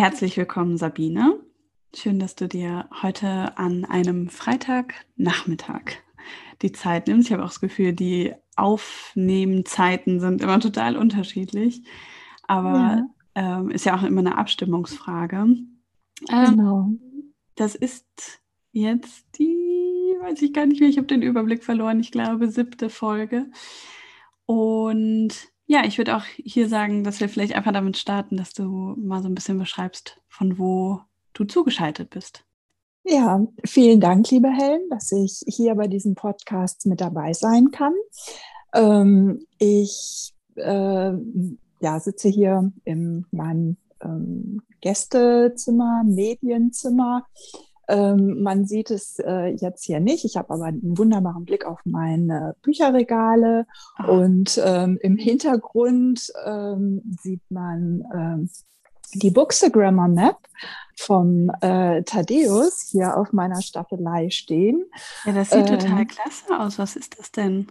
[0.00, 1.38] Herzlich willkommen, Sabine.
[1.94, 5.98] Schön, dass du dir heute an einem Freitagnachmittag
[6.62, 7.28] die Zeit nimmst.
[7.28, 11.82] Ich habe auch das Gefühl, die Aufnehmzeiten sind immer total unterschiedlich.
[12.44, 13.04] Aber
[13.36, 13.58] ja.
[13.58, 15.36] Ähm, ist ja auch immer eine Abstimmungsfrage.
[15.36, 15.66] Ähm,
[16.30, 16.88] genau.
[17.56, 18.06] Das ist
[18.72, 22.88] jetzt die, weiß ich gar nicht mehr, ich habe den Überblick verloren, ich glaube, siebte
[22.88, 23.50] Folge.
[24.46, 28.64] Und ja, ich würde auch hier sagen, dass wir vielleicht einfach damit starten, dass du
[28.96, 30.98] mal so ein bisschen beschreibst, von wo
[31.32, 32.44] du zugeschaltet bist.
[33.04, 37.92] Ja, vielen Dank, liebe Helen, dass ich hier bei diesem Podcast mit dabei sein kann.
[38.74, 47.28] Ähm, ich äh, ja, sitze hier in meinem ähm, Gästezimmer, Medienzimmer
[47.90, 50.24] ähm, man sieht es äh, jetzt hier nicht.
[50.24, 53.66] Ich habe aber einen wunderbaren Blick auf meine Bücherregale
[53.96, 54.08] Ach.
[54.08, 58.50] und ähm, im Hintergrund ähm, sieht man ähm,
[59.14, 60.36] die Bookstagrammer Map
[60.96, 64.84] vom äh, Thaddeus hier auf meiner Staffelei stehen.
[65.24, 66.78] Ja, das sieht total ähm, klasse aus.
[66.78, 67.66] Was ist das denn?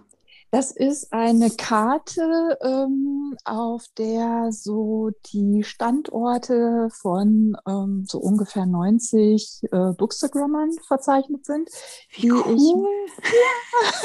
[0.51, 9.61] Das ist eine Karte, ähm, auf der so die Standorte von ähm, so ungefähr 90
[9.71, 11.69] äh, Bookstagrammern verzeichnet sind.
[12.15, 12.87] Wie cool.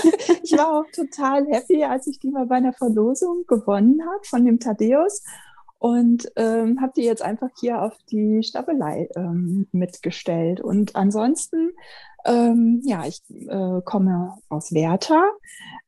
[0.03, 4.25] Ich, ich war auch total happy, als ich die mal bei einer Verlosung gewonnen habe
[4.25, 5.23] von dem Thaddeus
[5.85, 10.63] und ähm, habe die jetzt einfach hier auf die Staffelei ähm, mitgestellt.
[10.63, 11.73] Und ansonsten
[12.25, 15.31] ähm, ja, ich äh, komme aus Werther.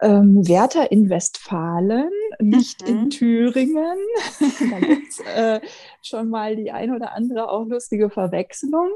[0.03, 2.89] Ähm, Werther in Westfalen, nicht mhm.
[2.89, 3.97] in Thüringen.
[4.71, 5.63] da gibt es äh,
[6.03, 8.91] schon mal die ein oder andere auch lustige Verwechslung.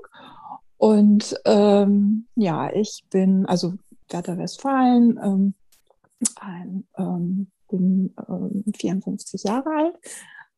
[0.77, 3.73] Und ähm, ja, ich bin, also
[4.11, 5.55] Werther Westfalen, ähm,
[6.39, 6.85] ein,
[7.71, 8.15] bin
[8.77, 9.95] 54 ähm, Jahre alt.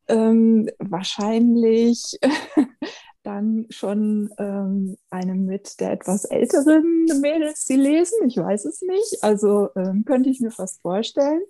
[0.07, 2.19] Ähm, wahrscheinlich
[3.23, 8.27] dann schon ähm, eine mit der etwas älteren Mädels, die lesen.
[8.27, 9.23] Ich weiß es nicht.
[9.23, 11.41] Also ähm, könnte ich mir fast vorstellen.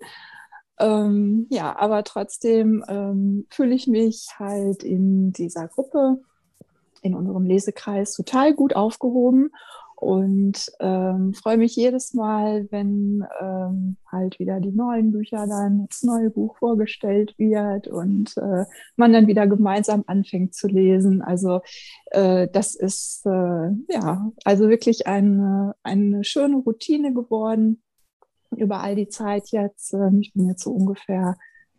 [0.78, 6.20] Ähm, ja, aber trotzdem ähm, fühle ich mich halt in dieser Gruppe,
[7.02, 9.50] in unserem Lesekreis total gut aufgehoben
[9.96, 16.02] und ähm, freue mich jedes Mal, wenn ähm, halt wieder die neuen Bücher dann, das
[16.02, 18.64] neue Buch vorgestellt wird und äh,
[18.96, 21.22] man dann wieder gemeinsam anfängt zu lesen.
[21.22, 21.60] Also
[22.06, 27.82] äh, das ist äh, ja also wirklich eine, eine schöne Routine geworden
[28.56, 29.94] über all die Zeit jetzt.
[29.94, 31.36] Ähm, ich bin jetzt so ungefähr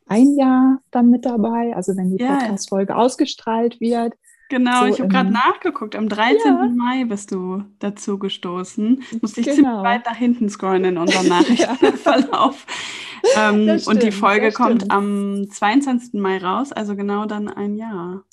[0.07, 1.75] ein Jahr dann mit dabei.
[1.75, 2.23] Also wenn die.
[2.23, 4.13] Podcast-Folge ausgestrahlt wird,
[4.49, 5.95] Genau, so ich habe gerade nachgeguckt.
[5.95, 6.39] Am 13.
[6.45, 6.69] Ja.
[6.73, 9.03] Mai bist du dazu gestoßen.
[9.21, 9.55] Musste ich genau.
[9.55, 12.65] ziemlich weit nach hinten scrollen in unserem Nachrichtenverlauf.
[13.35, 16.13] ähm, und die Folge kommt am 22.
[16.13, 18.23] Mai raus, also genau dann ein Jahr.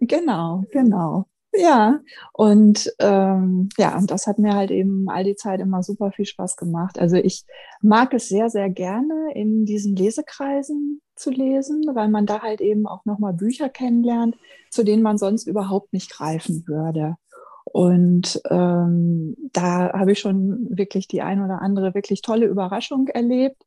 [0.00, 1.26] Genau, genau.
[1.52, 1.98] Ja,
[2.32, 6.24] und ähm, ja, und das hat mir halt eben all die Zeit immer super viel
[6.24, 6.98] Spaß gemacht.
[6.98, 7.44] Also ich
[7.82, 12.86] mag es sehr, sehr gerne, in diesen Lesekreisen zu lesen, weil man da halt eben
[12.86, 14.36] auch nochmal Bücher kennenlernt,
[14.70, 17.16] zu denen man sonst überhaupt nicht greifen würde.
[17.64, 23.64] Und ähm, da habe ich schon wirklich die ein oder andere wirklich tolle Überraschung erlebt.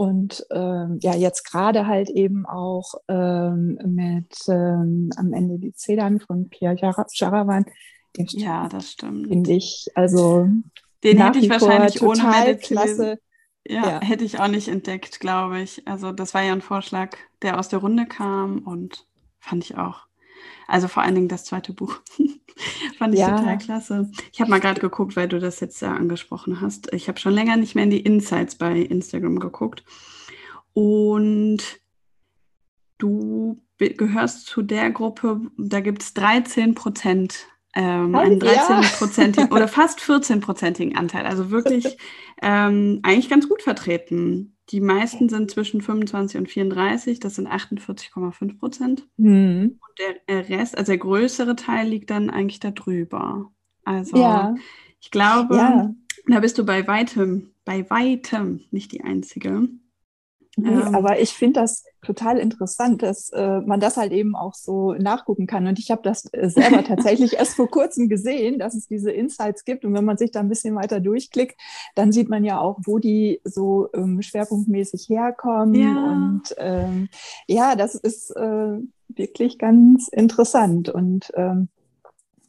[0.00, 6.20] Und ähm, ja, jetzt gerade halt eben auch ähm, mit ähm, am Ende die Zedern
[6.20, 7.64] von Pierre Jaravan.
[8.16, 9.26] Ja, das stimmt.
[9.26, 10.46] Finde ich, also
[11.02, 13.18] den hätte ich wahrscheinlich ohne Medit klasse.
[13.66, 15.86] Ja, ja, hätte ich auch nicht entdeckt, glaube ich.
[15.88, 19.04] Also das war ja ein Vorschlag, der aus der Runde kam und
[19.40, 20.07] fand ich auch.
[20.66, 22.00] Also vor allen Dingen das zweite Buch.
[22.98, 23.38] Fand ich ja.
[23.38, 24.10] total klasse.
[24.32, 26.92] Ich habe mal gerade geguckt, weil du das jetzt ja angesprochen hast.
[26.92, 29.84] Ich habe schon länger nicht mehr in die Insights bei Instagram geguckt.
[30.72, 31.62] Und
[32.98, 39.52] du gehörst zu der Gruppe, da gibt es 13 Prozent, ähm, einen 13-prozentigen ja.
[39.56, 41.26] oder fast 14-prozentigen Anteil.
[41.26, 41.96] Also wirklich
[42.42, 44.57] ähm, eigentlich ganz gut vertreten.
[44.70, 49.08] Die meisten sind zwischen 25 und 34, das sind 48,5 Prozent.
[49.16, 49.78] Mhm.
[49.80, 53.50] Und der Rest, also der größere Teil liegt dann eigentlich da drüber.
[53.84, 54.54] Also ja.
[55.00, 55.94] ich glaube, ja.
[56.26, 59.68] da bist du bei weitem, bei weitem nicht die Einzige.
[60.58, 60.92] Nee, ja.
[60.92, 65.46] Aber ich finde das total interessant, dass äh, man das halt eben auch so nachgucken
[65.46, 65.66] kann.
[65.66, 69.64] Und ich habe das äh, selber tatsächlich erst vor kurzem gesehen, dass es diese Insights
[69.64, 69.84] gibt.
[69.84, 71.60] Und wenn man sich da ein bisschen weiter durchklickt,
[71.94, 75.74] dann sieht man ja auch, wo die so ähm, schwerpunktmäßig herkommen.
[75.74, 76.12] Ja.
[76.12, 77.08] Und ähm,
[77.46, 78.78] ja, das ist äh,
[79.08, 80.88] wirklich ganz interessant.
[80.88, 81.68] Und ähm,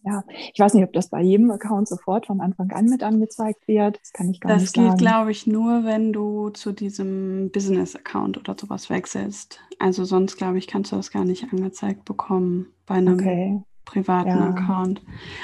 [0.04, 0.24] ja,
[0.54, 4.00] ich weiß nicht, ob das bei jedem Account sofort von Anfang an mit angezeigt wird.
[4.02, 4.88] Das kann ich gar das nicht sagen.
[4.88, 9.60] Das geht, glaube ich, nur, wenn du zu diesem Business-Account oder sowas wechselst.
[9.78, 14.30] Also sonst, glaube ich, kannst du das gar nicht angezeigt bekommen bei einem okay privaten
[14.30, 14.50] ja.
[14.50, 15.02] Account.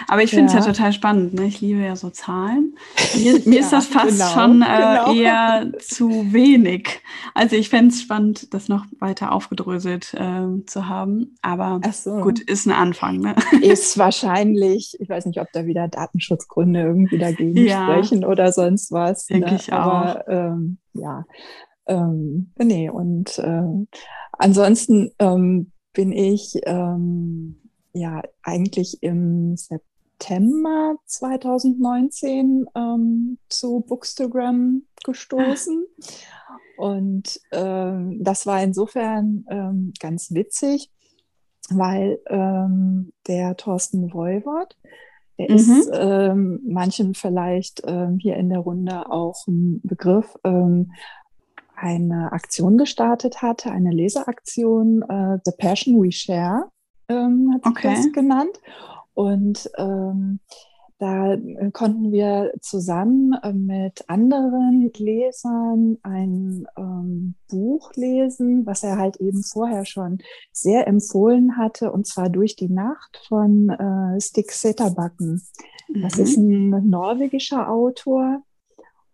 [0.08, 0.60] Aber ich finde es ja.
[0.60, 0.66] ja.
[0.66, 1.34] total spannend.
[1.34, 1.46] Ne?
[1.46, 2.76] Ich liebe ja so Zahlen.
[3.18, 5.14] Mir, mir ja, ist das fast genau, schon äh, genau.
[5.14, 7.02] eher zu wenig.
[7.34, 11.36] Also ich fände es spannend, das noch weiter aufgedröselt äh, zu haben.
[11.42, 12.22] Aber so.
[12.22, 13.20] gut, ist ein Anfang.
[13.20, 13.36] Ne?
[13.62, 19.26] Ist wahrscheinlich, ich weiß nicht, ob da wieder Datenschutzgründe irgendwie dagegen sprechen oder sonst was.
[19.26, 19.56] Denke ne?
[19.56, 19.78] ich auch.
[19.78, 21.26] Aber ähm, ja.
[21.88, 23.86] Ähm, nee, und äh,
[24.34, 27.65] ansonsten ähm, bin ich ähm,
[27.96, 35.86] ja eigentlich im September 2019 ähm, zu Bookstagram gestoßen.
[36.78, 40.92] Und ähm, das war insofern ähm, ganz witzig,
[41.70, 44.76] weil ähm, der Thorsten Voivod,
[45.38, 45.56] der mhm.
[45.56, 50.38] ist ähm, manchen vielleicht ähm, hier in der Runde auch ein Begriff,
[51.78, 56.72] eine Aktion gestartet hatte, eine Leseaktion, äh, The Passion We Share
[57.10, 57.96] ähm, hat sich okay.
[57.96, 58.60] das genannt.
[59.14, 60.40] Und ähm,
[60.98, 68.98] da äh, konnten wir zusammen äh, mit anderen Lesern ein ähm, Buch lesen, was er
[68.98, 70.20] halt eben vorher schon
[70.54, 75.42] sehr empfohlen hatte, und zwar durch die Nacht von äh, Stig Seterbacken.
[75.90, 76.02] Mhm.
[76.02, 78.42] Das ist ein norwegischer Autor.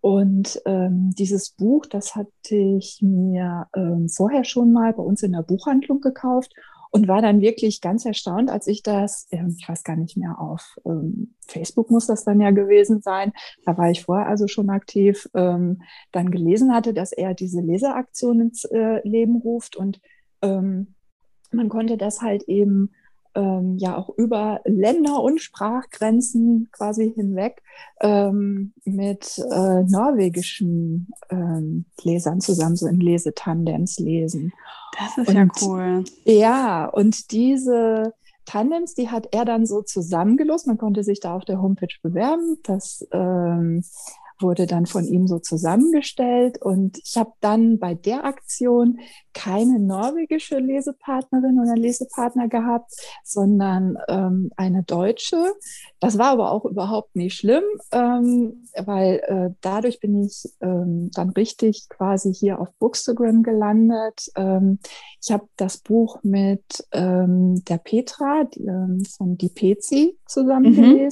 [0.02, 5.32] Und ähm, dieses Buch, das hatte ich mir ähm, vorher schon mal bei uns in
[5.32, 6.54] der Buchhandlung gekauft
[6.92, 10.40] und war dann wirklich ganz erstaunt, als ich das, ähm, ich weiß gar nicht mehr,
[10.40, 13.34] auf ähm, Facebook muss das dann ja gewesen sein,
[13.66, 18.42] da war ich vorher also schon aktiv, ähm, dann gelesen hatte, dass er diese Leseraktion
[18.42, 20.00] ins äh, Leben ruft und
[20.44, 22.90] man konnte das halt eben
[23.36, 27.62] ähm, ja auch über Länder und Sprachgrenzen quasi hinweg
[28.02, 34.52] ähm, mit äh, norwegischen ähm, Lesern zusammen so in Lesetandems lesen.
[34.98, 36.04] Das ist und, ja cool.
[36.26, 38.14] Ja, und diese
[38.46, 40.68] Tandems, die hat er dann so zusammengelost.
[40.68, 42.58] Man konnte sich da auf der Homepage bewerben.
[42.64, 43.84] Das ähm,
[44.42, 46.62] wurde dann von ihm so zusammengestellt.
[46.62, 49.00] Und ich habe dann bei der Aktion
[49.34, 52.92] keine norwegische Lesepartnerin oder Lesepartner gehabt,
[53.24, 55.54] sondern ähm, eine deutsche.
[56.00, 61.30] Das war aber auch überhaupt nicht schlimm, ähm, weil äh, dadurch bin ich ähm, dann
[61.30, 64.32] richtig quasi hier auf Bookstagram gelandet.
[64.36, 64.80] Ähm,
[65.22, 71.10] ich habe das Buch mit ähm, der Petra die, ähm, von Die Pezi zusammen mhm.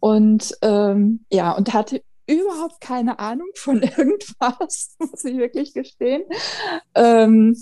[0.00, 6.22] Und ähm, ja, und hatte überhaupt keine Ahnung von irgendwas, muss ich wirklich gestehen.
[6.94, 7.56] Ähm,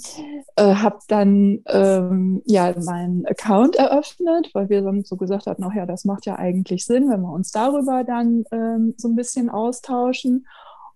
[0.56, 5.86] äh, habe dann ähm, ja meinen Account eröffnet, weil wir dann so gesagt hatten, ja,
[5.86, 10.46] das macht ja eigentlich Sinn, wenn wir uns darüber dann ähm, so ein bisschen austauschen.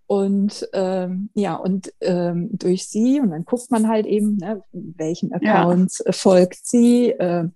[0.06, 5.32] Und ähm, ja, und ähm, durch sie, und dann guckt man halt eben, ne, welchen
[5.32, 6.12] Accounts ja.
[6.12, 7.48] folgt sie, äh,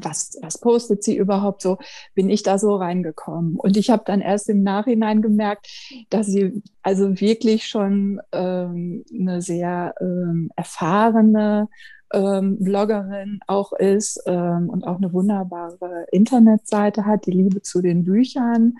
[0.00, 1.78] was, was postet sie überhaupt so,
[2.14, 3.56] bin ich da so reingekommen.
[3.56, 5.68] Und ich habe dann erst im Nachhinein gemerkt,
[6.10, 11.68] dass sie also wirklich schon ähm, eine sehr ähm, erfahrene
[12.12, 18.04] ähm, Bloggerin auch ist ähm, und auch eine wunderbare Internetseite hat, die Liebe zu den
[18.04, 18.74] Büchern.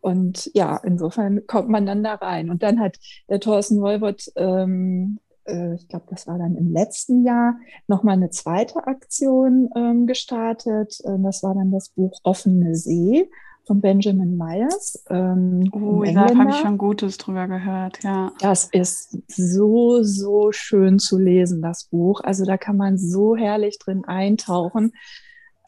[0.00, 2.50] Und ja, insofern kommt man dann da rein.
[2.50, 7.24] Und dann hat der Thorsten Wolbert ähm, äh, ich glaube, das war dann im letzten
[7.24, 7.56] Jahr,
[7.86, 10.98] nochmal eine zweite Aktion ähm, gestartet.
[11.04, 13.28] Äh, das war dann das Buch Offene See
[13.66, 15.04] von Benjamin Myers.
[15.08, 18.32] Ähm, oh, da habe ich schon Gutes drüber gehört, ja.
[18.40, 22.20] Das ist so, so schön zu lesen, das Buch.
[22.22, 24.92] Also da kann man so herrlich drin eintauchen.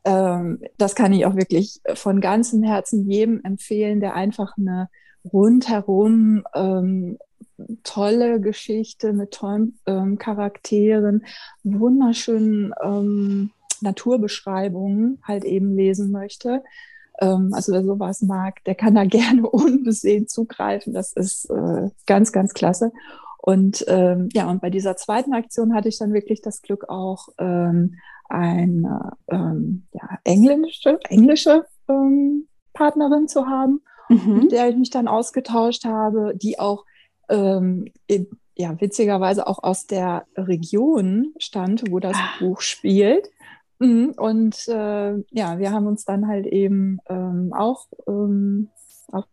[0.04, 4.88] Ähm, das kann ich auch wirklich von ganzem Herzen jedem empfehlen, der einfach eine
[5.32, 7.18] rundherum ähm,
[7.82, 11.24] tolle Geschichte mit tollen ähm, Charakteren,
[11.62, 16.62] wunderschönen ähm, Naturbeschreibungen halt eben lesen möchte.
[17.20, 20.92] Ähm, also wer sowas mag, der kann da gerne unbesehen zugreifen.
[20.92, 22.92] Das ist äh, ganz, ganz klasse.
[23.38, 27.28] Und ähm, ja, und bei dieser zweiten Aktion hatte ich dann wirklich das Glück, auch
[27.38, 27.96] ähm,
[28.28, 34.38] eine ähm, ja, englische, englische ähm, Partnerin zu haben, mhm.
[34.38, 36.86] mit der ich mich dann ausgetauscht habe, die auch
[37.28, 37.86] ähm,
[38.56, 42.38] ja witzigerweise auch aus der Region stammt, wo das ah.
[42.38, 43.28] Buch spielt.
[43.80, 48.70] Mhm, und äh, ja, wir haben uns dann halt eben ähm, auch ähm,
[49.10, 49.24] auf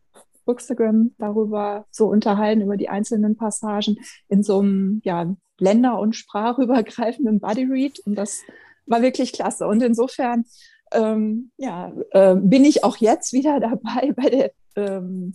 [0.45, 3.97] Bookstagram darüber so unterhalten, über die einzelnen Passagen
[4.29, 7.99] in so einem ja, länder- und sprachübergreifenden Buddy Read.
[7.99, 8.41] Und das
[8.87, 9.67] war wirklich klasse.
[9.67, 10.45] Und insofern
[10.91, 15.33] ähm, ja, äh, bin ich auch jetzt wieder dabei bei der ähm,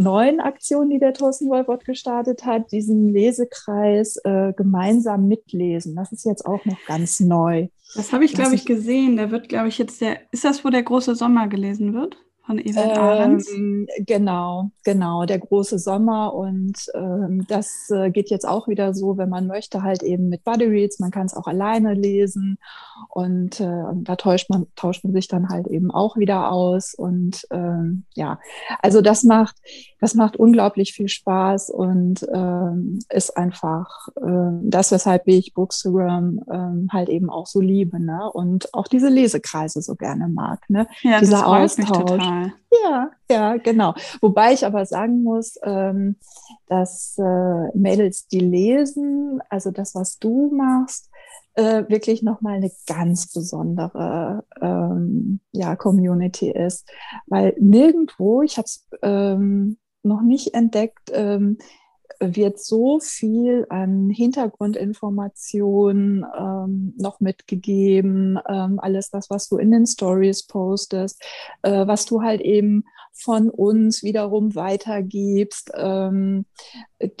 [0.00, 5.94] neuen Aktion, die der Thorsten Wolfort gestartet hat, diesen Lesekreis äh, gemeinsam mitlesen.
[5.96, 7.68] Das ist jetzt auch noch ganz neu.
[7.94, 9.16] Das habe ich, glaube ich, gesehen.
[9.16, 10.20] Der wird, glaube ich, jetzt der.
[10.32, 12.16] Ist das, wo der große Sommer gelesen wird?
[12.50, 13.48] Von Evert Ahrens.
[13.50, 16.34] Ähm, genau, genau, der große Sommer.
[16.34, 20.44] Und ähm, das äh, geht jetzt auch wieder so, wenn man möchte, halt eben mit
[20.44, 20.98] Buddy Reads.
[20.98, 22.58] Man kann es auch alleine lesen.
[23.08, 26.94] Und, äh, und da tauscht man, tauscht man sich dann halt eben auch wieder aus.
[26.94, 28.38] Und ähm, ja,
[28.80, 29.56] also das macht,
[30.00, 36.88] das macht unglaublich viel Spaß und ähm, ist einfach äh, das, weshalb ich Bookstagram ähm,
[36.92, 38.02] halt eben auch so liebe.
[38.02, 38.30] Ne?
[38.32, 40.68] Und auch diese Lesekreise so gerne mag.
[40.68, 40.86] Ne?
[41.02, 42.22] Ja, Dieser Austausch.
[42.84, 43.94] Ja, ja, genau.
[44.20, 46.16] Wobei ich aber sagen muss, ähm,
[46.66, 51.10] dass äh, Mädels, die lesen, also das, was du machst,
[51.54, 56.88] äh, wirklich nochmal eine ganz besondere ähm, ja, Community ist.
[57.26, 61.58] Weil nirgendwo, ich habe es ähm, noch nicht entdeckt, ähm,
[62.18, 69.86] wird so viel an Hintergrundinformationen ähm, noch mitgegeben, ähm, alles das, was du in den
[69.86, 71.22] Stories postest,
[71.62, 76.46] äh, was du halt eben von uns wiederum weitergibst, ähm,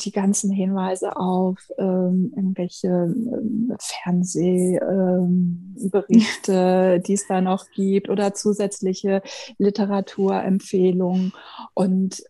[0.00, 8.34] die ganzen Hinweise auf ähm, irgendwelche ähm, Fernsehberichte, ähm, die es da noch gibt oder
[8.34, 9.22] zusätzliche
[9.58, 11.32] Literaturempfehlungen.
[11.74, 12.22] Und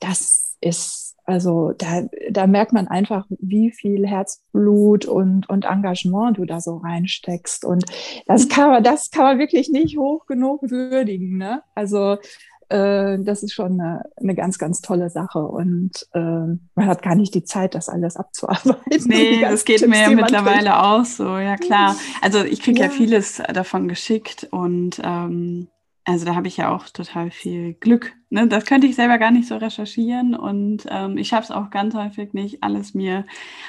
[0.00, 6.44] das ist also da, da merkt man einfach, wie viel Herzblut und, und Engagement du
[6.44, 7.64] da so reinsteckst.
[7.64, 7.84] Und
[8.26, 11.38] das kann man, das kann man wirklich nicht hoch genug würdigen.
[11.38, 11.62] Ne?
[11.74, 12.18] Also
[12.68, 15.38] äh, das ist schon eine, eine ganz, ganz tolle Sache.
[15.38, 19.04] Und äh, man hat gar nicht die Zeit, das alles abzuarbeiten.
[19.06, 21.96] Nee, das geht Tipps, mir ja mittlerweile auch so, ja klar.
[22.20, 22.86] Also ich kriege ja.
[22.86, 22.92] ja.
[22.92, 25.68] vieles davon geschickt und ähm,
[26.04, 28.12] also da habe ich ja auch total viel Glück.
[28.28, 28.46] Ne?
[28.46, 31.94] Das könnte ich selber gar nicht so recherchieren und ähm, ich schaffe es auch ganz
[31.94, 33.26] häufig nicht, alles mir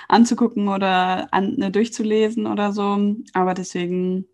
[0.10, 3.16] anzugucken oder an, ne, durchzulesen oder so.
[3.34, 4.26] Aber deswegen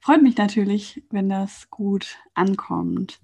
[0.00, 3.20] freut mich natürlich, wenn das gut ankommt.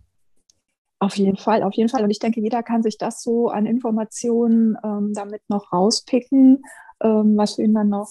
[1.00, 2.04] Auf jeden Fall, auf jeden Fall.
[2.04, 6.62] Und ich denke, jeder kann sich das so an Informationen ähm, damit noch rauspicken,
[7.02, 8.10] ähm, was für ihn dann noch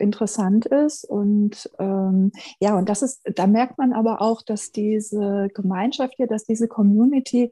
[0.00, 1.04] interessant ist.
[1.04, 6.26] Und ähm, ja, und das ist, da merkt man aber auch, dass diese Gemeinschaft hier,
[6.26, 7.50] dass diese Community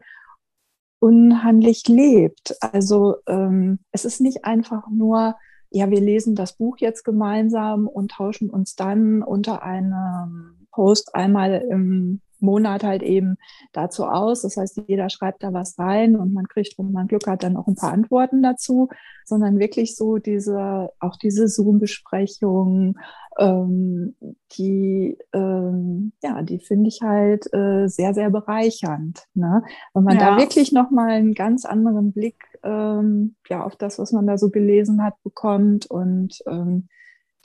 [0.98, 2.56] unheimlich lebt.
[2.60, 5.36] Also ähm, es ist nicht einfach nur,
[5.70, 11.64] ja, wir lesen das Buch jetzt gemeinsam und tauschen uns dann unter einem Post einmal
[11.70, 13.36] im Monat halt eben
[13.72, 14.40] dazu aus.
[14.40, 17.56] Das heißt, jeder schreibt da was rein und man kriegt, wenn man Glück hat, dann
[17.56, 18.88] auch ein paar Antworten dazu,
[19.26, 22.98] sondern wirklich so diese, auch diese Zoom-Besprechungen,
[23.38, 24.16] ähm,
[24.52, 29.24] die, ähm, ja, die finde ich halt äh, sehr, sehr bereichernd.
[29.34, 29.62] Ne?
[29.92, 30.36] Wenn man ja.
[30.36, 34.50] da wirklich nochmal einen ganz anderen Blick ähm, ja, auf das, was man da so
[34.50, 36.88] gelesen hat, bekommt und ähm,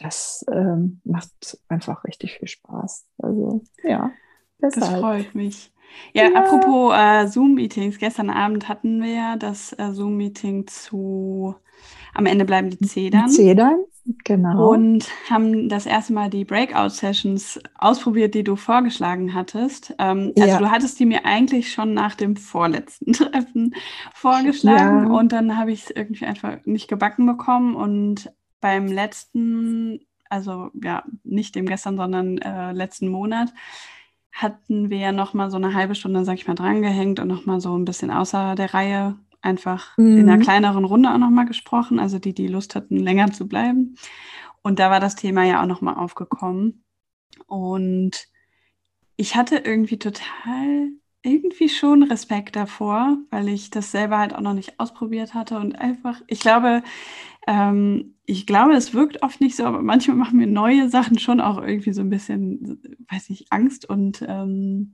[0.01, 3.05] das ähm, macht einfach richtig viel Spaß.
[3.19, 4.11] Also ja.
[4.61, 4.91] Deshalb.
[4.91, 5.71] Das freut mich.
[6.13, 6.35] Ja, ja.
[6.35, 7.97] apropos äh, Zoom-Meetings.
[7.97, 11.55] Gestern Abend hatten wir ja das äh, Zoom-Meeting zu
[12.13, 13.29] Am Ende bleiben die Zedern.
[13.29, 13.83] Zedern,
[14.23, 14.71] genau.
[14.71, 19.93] Und haben das erste Mal die Breakout-Sessions ausprobiert, die du vorgeschlagen hattest.
[19.99, 20.59] Ähm, also ja.
[20.59, 23.75] du hattest die mir eigentlich schon nach dem vorletzten Treffen
[24.13, 25.17] vorgeschlagen ja.
[25.17, 31.03] und dann habe ich es irgendwie einfach nicht gebacken bekommen und beim letzten, also ja,
[31.23, 33.53] nicht dem gestern, sondern äh, letzten Monat,
[34.31, 37.45] hatten wir ja noch mal so eine halbe Stunde, sag ich mal, drangehängt und noch
[37.45, 40.17] mal so ein bisschen außer der Reihe einfach mhm.
[40.17, 40.43] in einer mhm.
[40.43, 43.95] kleineren Runde auch noch mal gesprochen, also die, die Lust hatten, länger zu bleiben.
[44.61, 46.83] Und da war das Thema ja auch noch mal aufgekommen.
[47.47, 48.27] Und
[49.15, 50.91] ich hatte irgendwie total
[51.23, 55.75] irgendwie schon Respekt davor, weil ich das selber halt auch noch nicht ausprobiert hatte und
[55.75, 56.81] einfach, ich glaube,
[57.47, 61.41] ähm, ich glaube, es wirkt oft nicht so, aber manchmal machen mir neue Sachen schon
[61.41, 64.93] auch irgendwie so ein bisschen, weiß ich, Angst und ähm,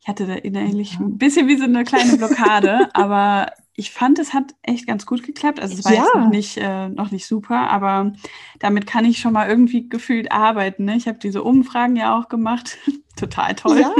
[0.00, 1.00] ich hatte da innerlich ja.
[1.00, 5.22] ein bisschen wie so eine kleine Blockade, aber ich fand, es hat echt ganz gut
[5.22, 5.60] geklappt.
[5.60, 6.02] Also es war ja.
[6.02, 8.12] jetzt noch nicht, äh, noch nicht super, aber
[8.58, 10.84] damit kann ich schon mal irgendwie gefühlt arbeiten.
[10.84, 10.96] Ne?
[10.96, 12.76] Ich habe diese Umfragen ja auch gemacht.
[13.16, 13.80] Total toll.
[13.80, 13.94] Ja.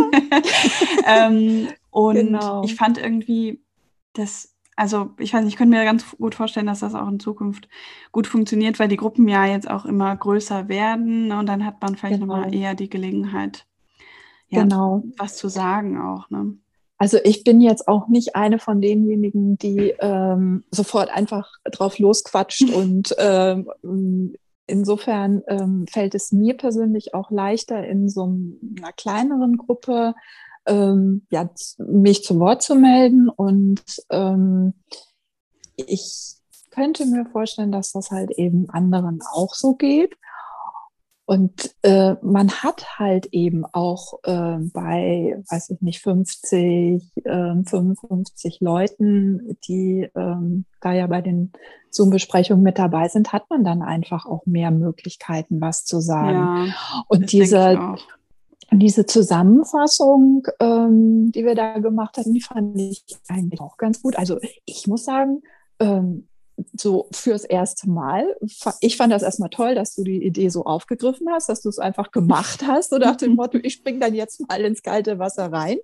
[1.07, 2.65] ähm, und genau.
[2.65, 3.63] ich fand irgendwie,
[4.15, 7.19] das also ich weiß nicht, ich könnte mir ganz gut vorstellen, dass das auch in
[7.19, 7.69] Zukunft
[8.13, 11.39] gut funktioniert, weil die Gruppen ja jetzt auch immer größer werden ne?
[11.39, 12.37] und dann hat man vielleicht genau.
[12.37, 13.67] nochmal eher die Gelegenheit,
[14.49, 15.03] ja, genau.
[15.17, 16.31] was zu sagen auch.
[16.31, 16.57] Ne?
[16.99, 22.71] Also ich bin jetzt auch nicht eine von denjenigen, die ähm, sofort einfach drauf losquatscht
[22.75, 24.35] und ähm,
[24.67, 30.15] insofern ähm, fällt es mir persönlich auch leichter in so einer kleineren Gruppe
[30.67, 34.75] ähm, ja, mich zu Wort zu melden und ähm,
[35.77, 36.35] ich
[36.71, 40.15] könnte mir vorstellen, dass das halt eben anderen auch so geht.
[41.29, 48.61] Und äh, man hat halt eben auch äh, bei, weiß ich nicht, 50, äh, 55
[48.63, 51.53] Leuten, die ähm, da ja bei den
[51.91, 56.69] Zoom-Besprechungen mit dabei sind, hat man dann einfach auch mehr Möglichkeiten, was zu sagen.
[56.69, 57.97] Ja, und diese,
[58.73, 64.17] diese Zusammenfassung, ähm, die wir da gemacht hatten, die fand ich eigentlich auch ganz gut.
[64.17, 65.43] Also ich muss sagen,
[65.79, 66.27] ähm,
[66.73, 68.37] so fürs erste Mal.
[68.81, 71.79] Ich fand das erstmal toll, dass du die Idee so aufgegriffen hast, dass du es
[71.79, 75.53] einfach gemacht hast, so nach dem Motto, ich springe dann jetzt mal ins kalte Wasser
[75.53, 75.79] rein.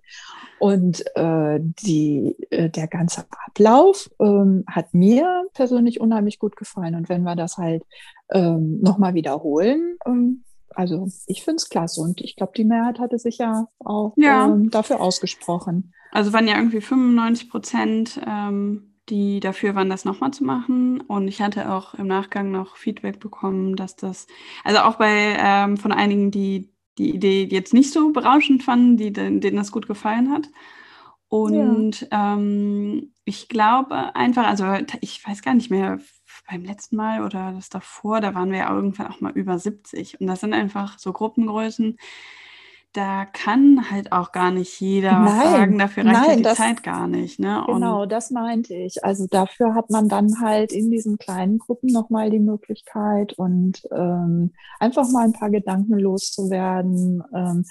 [0.59, 6.95] Und äh, die, äh, der ganze Ablauf ähm, hat mir persönlich unheimlich gut gefallen.
[6.95, 7.85] Und wenn wir das halt
[8.33, 13.19] ähm, nochmal wiederholen, ähm, also ich finde es klasse und ich glaube, die Mehrheit hatte
[13.19, 14.47] sich ja auch ja.
[14.47, 15.93] Ähm, dafür ausgesprochen.
[16.11, 21.01] Also waren ja irgendwie 95 Prozent ähm, die dafür waren, das nochmal zu machen.
[21.01, 24.27] Und ich hatte auch im Nachgang noch Feedback bekommen, dass das,
[24.65, 29.13] also auch bei ähm, von einigen, die die Idee jetzt nicht so berauschend fanden, die,
[29.13, 30.49] denen das gut gefallen hat.
[31.29, 32.35] Und ja.
[32.35, 34.67] ähm, ich glaube einfach, also
[35.01, 35.99] ich weiß gar nicht mehr,
[36.49, 40.21] beim letzten Mal oder das davor, da waren wir ja irgendwann auch mal über 70.
[40.21, 41.97] Und das sind einfach so Gruppengrößen,
[42.95, 46.43] da kann halt auch gar nicht jeder nein, was sagen, dafür reicht nein, halt die
[46.45, 47.41] das, Zeit gar nicht.
[47.41, 47.65] Ne?
[47.67, 49.05] Genau, das meinte ich.
[49.05, 54.53] Also dafür hat man dann halt in diesen kleinen Gruppen nochmal die Möglichkeit und ähm,
[54.79, 57.23] einfach mal ein paar Gedanken loszuwerden.
[57.35, 57.65] Ähm,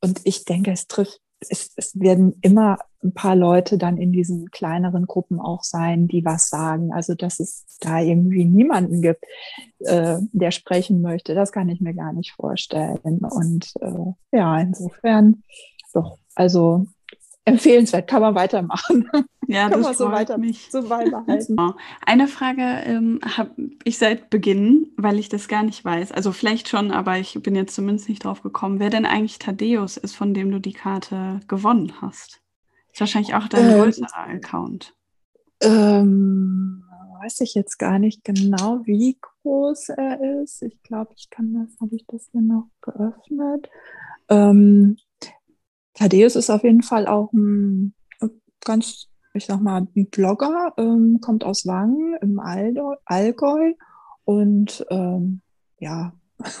[0.00, 4.50] und ich denke, es trifft es, es werden immer ein paar Leute dann in diesen
[4.50, 6.92] kleineren Gruppen auch sein, die was sagen.
[6.92, 9.24] Also dass es da irgendwie niemanden gibt,
[9.80, 13.20] äh, der sprechen möchte, das kann ich mir gar nicht vorstellen.
[13.20, 15.42] Und äh, ja, insofern
[15.92, 16.86] doch, also
[17.44, 19.08] empfehlenswert, kann man weitermachen.
[19.46, 20.68] Ja, kann das man so weiter mich.
[20.70, 21.56] so beibehalten.
[22.04, 23.50] Eine Frage ähm, habe
[23.84, 26.12] ich seit Beginn, weil ich das gar nicht weiß.
[26.12, 29.96] Also vielleicht schon, aber ich bin jetzt zumindest nicht drauf gekommen, wer denn eigentlich Thaddeus
[29.96, 32.40] ist, von dem du die Karte gewonnen hast.
[32.92, 34.94] Ist wahrscheinlich auch dein ähm, größerer Account.
[35.62, 36.84] Ähm,
[37.22, 40.62] weiß ich jetzt gar nicht genau, wie groß er ist.
[40.62, 43.68] Ich glaube, ich kann das, habe ich das hier noch geöffnet.
[44.28, 44.96] Ähm,
[45.94, 47.94] Thaddeus ist auf jeden Fall auch ein
[48.64, 53.72] ganz, ich sag mal, ein Blogger, ähm, kommt aus Wangen im Aldo, Allgäu
[54.24, 55.40] und ähm,
[55.78, 56.12] ja,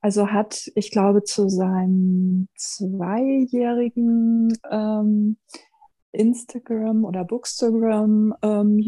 [0.00, 5.36] also hat, ich glaube, zu seinem zweijährigen ähm,
[6.12, 8.78] Instagram oder Bookstagram ähm,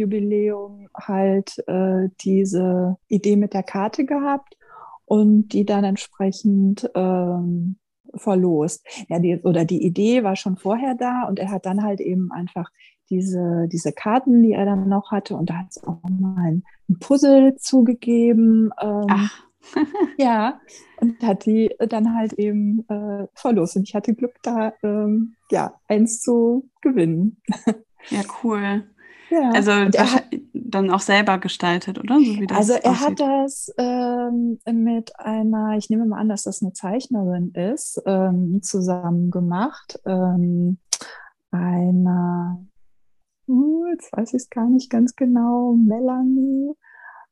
[0.95, 4.57] halt äh, diese Idee mit der Karte gehabt
[5.05, 7.77] und die dann entsprechend ähm,
[8.15, 8.87] verlost.
[9.09, 12.33] Ja, die, oder die Idee war schon vorher da und er hat dann halt eben
[12.33, 12.71] einfach
[13.11, 16.65] diese, diese Karten, die er dann noch hatte, und da hat es auch mal ein,
[16.89, 18.71] ein Puzzle zugegeben.
[18.81, 19.45] Ähm, Ach.
[20.19, 20.61] ja,
[21.01, 23.77] und hat die dann halt eben äh, verlost.
[23.77, 27.41] Und ich hatte Glück, da ähm, ja, eins zu gewinnen.
[28.11, 28.85] Ja, cool.
[29.31, 29.51] Ja.
[29.51, 32.19] Also er hat dann auch selber gestaltet, oder?
[32.19, 33.07] So also er aussieht.
[33.07, 38.61] hat das ähm, mit einer, ich nehme mal an, dass das eine Zeichnerin ist, ähm,
[38.63, 39.99] zusammen gemacht.
[40.07, 40.79] Ähm,
[41.51, 42.65] einer,
[43.49, 46.73] uh, jetzt weiß ich es gar nicht ganz genau, Melanie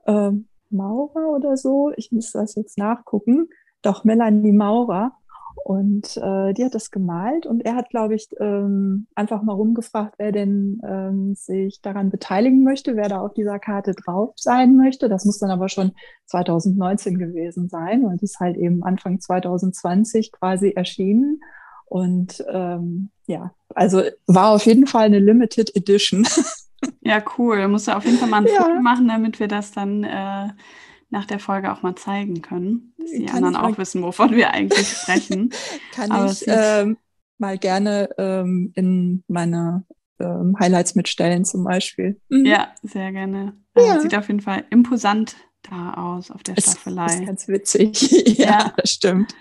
[0.06, 1.92] ähm, Maurer oder so.
[1.96, 3.48] Ich muss das jetzt nachgucken.
[3.82, 5.12] Doch, Melanie Maurer.
[5.64, 10.14] Und äh, die hat das gemalt und er hat, glaube ich, ähm, einfach mal rumgefragt,
[10.18, 15.08] wer denn ähm, sich daran beteiligen möchte, wer da auf dieser Karte drauf sein möchte.
[15.08, 15.92] Das muss dann aber schon
[16.26, 21.40] 2019 gewesen sein und ist halt eben Anfang 2020 quasi erschienen.
[21.86, 26.26] Und ähm, ja, also war auf jeden Fall eine Limited Edition.
[27.00, 27.58] Ja, cool.
[27.58, 28.62] Da musst du auf jeden Fall mal ein ja.
[28.62, 30.48] Foto machen, damit wir das dann äh,
[31.10, 34.50] nach der Folge auch mal zeigen können, dass die Kann anderen auch wissen, wovon wir
[34.52, 35.50] eigentlich sprechen.
[35.92, 36.96] Kann Aber ich ähm,
[37.38, 39.84] mal gerne ähm, in meine
[40.18, 42.20] ähm, Highlights mitstellen zum Beispiel.
[42.28, 42.46] Mhm.
[42.46, 43.56] Ja, sehr gerne.
[43.74, 44.00] Äh, ja.
[44.00, 47.06] Sieht auf jeden Fall imposant da aus auf der es, Staffelei.
[47.06, 48.36] Das ist ganz witzig.
[48.38, 49.34] ja, ja, das stimmt.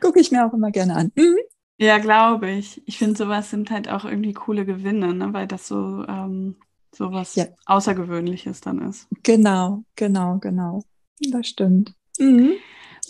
[0.00, 1.12] Gucke ich mir auch immer gerne an.
[1.14, 1.38] Mhm.
[1.78, 2.82] Ja, glaube ich.
[2.86, 5.32] Ich finde, sowas sind halt auch irgendwie coole Gewinne, ne?
[5.32, 6.56] weil das so ähm,
[6.94, 7.46] so was ja.
[7.66, 9.08] Außergewöhnliches dann ist.
[9.22, 10.82] Genau, genau, genau.
[11.30, 11.94] Das stimmt.
[12.18, 12.52] Mhm.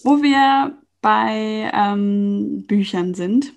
[0.05, 3.53] Wo wir bei ähm, Büchern sind,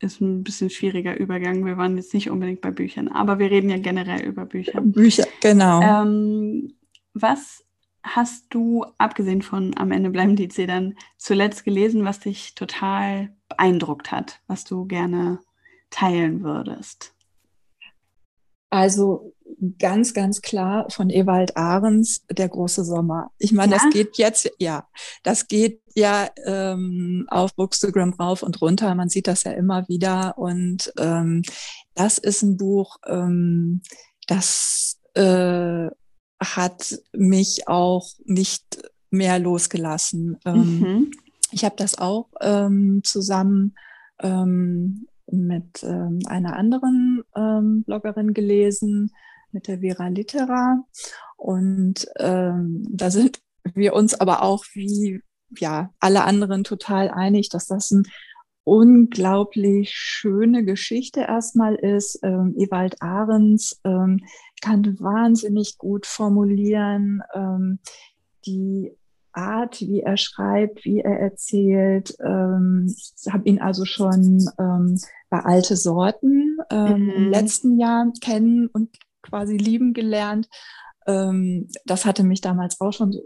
[0.00, 1.64] ist ein bisschen schwieriger Übergang.
[1.64, 4.80] Wir waren jetzt nicht unbedingt bei Büchern, aber wir reden ja generell über Bücher.
[4.80, 5.80] Bücher, genau.
[5.80, 6.74] Ähm,
[7.14, 7.64] was
[8.02, 14.12] hast du, abgesehen von Am Ende bleiben die Zedern, zuletzt gelesen, was dich total beeindruckt
[14.12, 15.40] hat, was du gerne
[15.90, 17.14] teilen würdest?
[18.68, 19.33] Also
[19.78, 23.30] ganz, ganz klar von Ewald Ahrens, Der große Sommer.
[23.38, 23.78] Ich meine, ja?
[23.82, 24.86] das geht jetzt, ja,
[25.22, 28.94] das geht ja ähm, auf Bookstagram rauf und runter.
[28.94, 30.36] Man sieht das ja immer wieder.
[30.38, 31.42] Und ähm,
[31.94, 33.82] das ist ein Buch, ähm,
[34.26, 35.88] das äh,
[36.40, 40.38] hat mich auch nicht mehr losgelassen.
[40.44, 41.10] Ähm, mhm.
[41.52, 43.76] Ich habe das auch ähm, zusammen
[44.20, 49.12] ähm, mit ähm, einer anderen ähm, Bloggerin gelesen,
[49.54, 50.84] mit der Vera Litera.
[51.36, 53.40] Und ähm, da sind
[53.74, 55.22] wir uns aber auch wie
[55.58, 58.04] ja alle anderen total einig, dass das ein
[58.64, 62.18] unglaublich schöne Geschichte erstmal ist.
[62.22, 64.20] Ähm, Ewald Ahrens ähm,
[64.62, 67.22] kann wahnsinnig gut formulieren.
[67.34, 67.78] Ähm,
[68.46, 68.96] die
[69.32, 72.14] Art, wie er schreibt, wie er erzählt.
[72.24, 77.10] Ähm, ich habe ihn also schon ähm, bei Alte Sorten ähm, mhm.
[77.10, 80.48] im letzten Jahr kennen und quasi lieben gelernt.
[81.06, 83.22] Ähm, das hatte mich damals auch schon so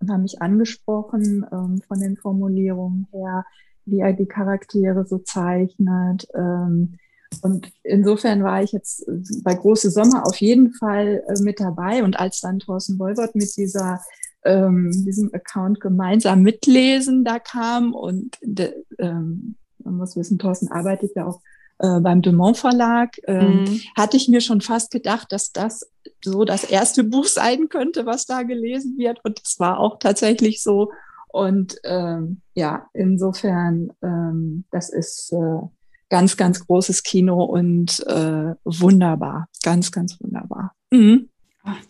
[0.00, 3.44] unheimlich angesprochen ähm, von den Formulierungen her,
[3.84, 6.26] wie er die Charaktere so zeichnet.
[6.34, 6.98] Ähm,
[7.40, 9.04] und insofern war ich jetzt
[9.42, 12.02] bei Große Sommer auf jeden Fall äh, mit dabei.
[12.04, 14.00] Und als dann Thorsten Wolbert mit dieser
[14.44, 21.12] ähm, diesem Account gemeinsam mitlesen da kam und de, ähm, man muss wissen, Thorsten arbeitet
[21.14, 21.40] ja auch
[21.82, 23.80] äh, beim Dumont Verlag, ähm, mhm.
[23.96, 25.90] hatte ich mir schon fast gedacht, dass das
[26.24, 29.18] so das erste Buch sein könnte, was da gelesen wird.
[29.24, 30.92] Und es war auch tatsächlich so.
[31.28, 35.66] Und ähm, ja, insofern, ähm, das ist äh,
[36.08, 39.48] ganz, ganz großes Kino und äh, wunderbar.
[39.62, 40.74] Ganz, ganz wunderbar.
[40.90, 41.30] Mhm.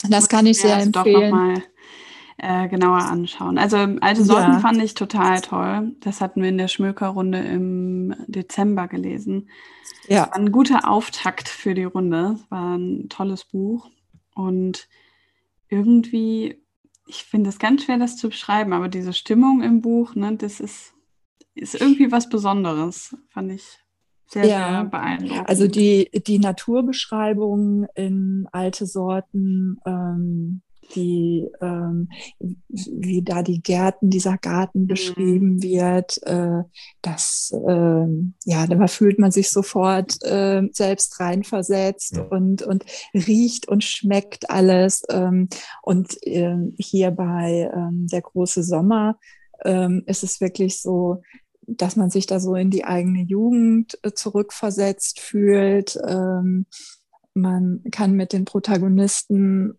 [0.09, 1.63] Das kann ich sehr empfehlen
[2.43, 3.57] äh, genauer anschauen.
[3.57, 4.59] Also alte Sorten ja.
[4.59, 5.95] fand ich total toll.
[6.01, 9.49] Das hatten wir in der Schmökerrunde im Dezember gelesen.
[10.09, 10.23] Ja.
[10.23, 12.35] War ein guter Auftakt für die Runde.
[12.35, 13.89] Es war ein tolles Buch.
[14.35, 14.89] Und
[15.69, 16.61] irgendwie,
[17.07, 20.59] ich finde es ganz schwer, das zu beschreiben, aber diese Stimmung im Buch, ne, das
[20.59, 20.95] ist,
[21.55, 23.79] ist irgendwie was Besonderes, fand ich
[24.27, 24.71] sehr, ja.
[24.71, 25.49] sehr beeindruckend.
[25.49, 30.63] Also die, die Naturbeschreibung in alte Sorten, ähm,
[30.95, 32.09] die, ähm,
[32.69, 34.87] wie da die Gärten, dieser Garten mhm.
[34.87, 36.63] beschrieben wird, äh,
[37.01, 38.07] das, äh,
[38.45, 42.23] ja, da fühlt man sich sofort äh, selbst reinversetzt ja.
[42.23, 45.03] und, und riecht und schmeckt alles.
[45.11, 45.49] Ähm,
[45.83, 49.19] und äh, hier bei ähm, Der große Sommer
[49.65, 51.23] ähm, ist es wirklich so,
[51.67, 55.99] dass man sich da so in die eigene Jugend äh, zurückversetzt fühlt.
[56.07, 56.67] Ähm,
[57.35, 59.79] man kann mit den Protagonisten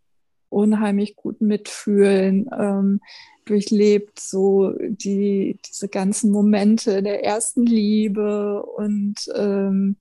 [0.53, 3.01] unheimlich gut mitfühlen, ähm,
[3.45, 9.97] durchlebt so die, diese ganzen Momente der ersten Liebe und ähm,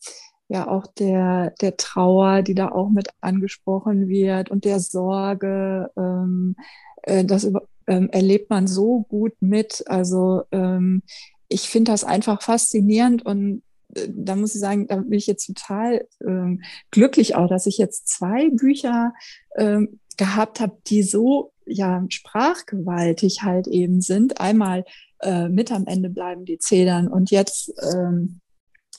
[0.48, 5.90] ja auch der, der Trauer, die da auch mit angesprochen wird und der Sorge.
[5.96, 6.56] Ähm,
[7.02, 7.50] äh, das
[7.86, 9.82] ähm, erlebt man so gut mit.
[9.86, 11.02] Also ähm,
[11.48, 13.62] ich finde das einfach faszinierend und
[13.94, 17.78] äh, da muss ich sagen, da bin ich jetzt total ähm, glücklich auch, dass ich
[17.78, 19.14] jetzt zwei Bücher
[19.56, 24.40] ähm, gehabt habe, die so ja sprachgewaltig halt eben sind.
[24.40, 24.84] Einmal
[25.20, 28.40] äh, mit am Ende bleiben die Zedern und jetzt ähm,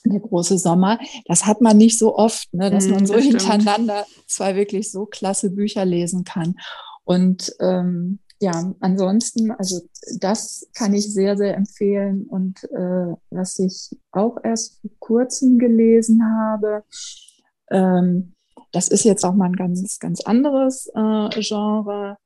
[0.04, 0.98] der große Sommer.
[1.26, 4.90] Das hat man nicht so oft, ne, dass mm, man so das hintereinander zwei wirklich
[4.90, 6.56] so klasse Bücher lesen kann.
[7.04, 9.80] Und ähm, ja, ansonsten, also
[10.18, 12.26] das kann ich sehr, sehr empfehlen.
[12.26, 16.84] Und äh, was ich auch erst vor kurzem gelesen habe,
[17.70, 18.33] ähm,
[18.74, 22.16] das ist jetzt auch mal ein ganz, ganz anderes äh, Genre.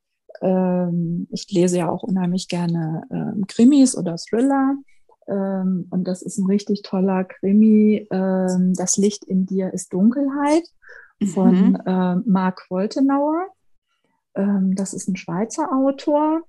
[0.41, 4.77] Ähm, ich lese ja auch unheimlich gerne ähm, Krimis oder Thriller.
[5.27, 8.07] Ähm, und das ist ein richtig toller Krimi.
[8.11, 10.65] Ähm, das Licht in dir ist Dunkelheit
[11.35, 11.83] von mhm.
[11.85, 13.49] äh, Marc Woltenauer.
[14.35, 16.43] Ähm, das ist ein Schweizer Autor.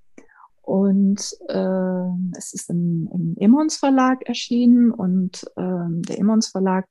[0.61, 6.85] Und äh, es ist im, im Emons Verlag erschienen und ähm, der Emons Verlag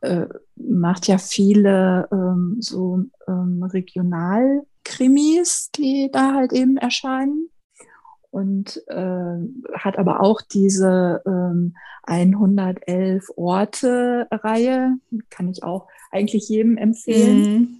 [0.00, 7.48] äh, macht ja viele ähm, so ähm, Regionalkrimis, die da halt eben erscheinen.
[8.30, 9.38] Und äh,
[9.74, 14.96] hat aber auch diese ähm, 111 Orte-Reihe,
[15.30, 17.42] kann ich auch eigentlich jedem empfehlen.
[17.42, 17.78] Mhm.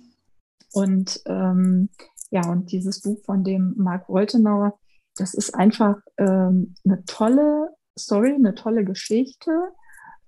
[0.73, 1.89] Und ähm,
[2.31, 4.79] ja, und dieses Buch von dem Mark Woltenauer,
[5.17, 9.51] das ist einfach ähm, eine tolle Story, eine tolle Geschichte,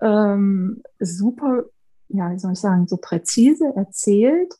[0.00, 1.64] ähm, super,
[2.12, 4.54] ja, wie soll ich sagen, so präzise erzählt,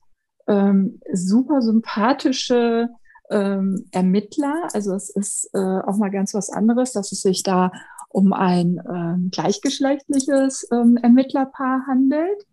[0.49, 2.89] ähm, super sympathische
[3.31, 4.69] ähm, Ermittler.
[4.73, 7.73] Also es ist äh, auch mal ganz was anderes, dass es sich da
[8.09, 12.47] um ein ähm, gleichgeschlechtliches ähm, Ermittlerpaar handelt.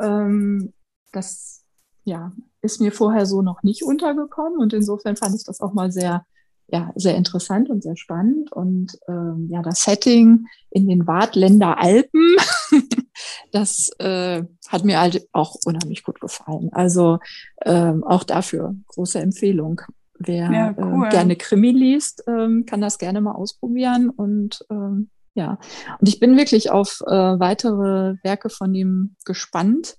[0.00, 0.72] Ähm,
[1.12, 1.64] das
[2.04, 5.90] ja, ist mir vorher so noch nicht untergekommen und insofern fand ich das auch mal
[5.90, 6.24] sehr,
[6.66, 8.52] ja, sehr interessant und sehr spannend.
[8.52, 12.36] Und ähm, ja, das Setting in den Wartländer Alpen,
[13.52, 16.70] das äh, hat mir halt auch unheimlich gut gefallen.
[16.72, 17.18] Also
[17.64, 19.80] ähm, auch dafür große Empfehlung.
[20.18, 21.06] Wer ja, äh, cool.
[21.06, 24.10] äh, gerne Krimi liest, ähm, kann das gerne mal ausprobieren.
[24.10, 25.58] Und ähm, ja,
[26.00, 29.96] und ich bin wirklich auf äh, weitere Werke von ihm gespannt.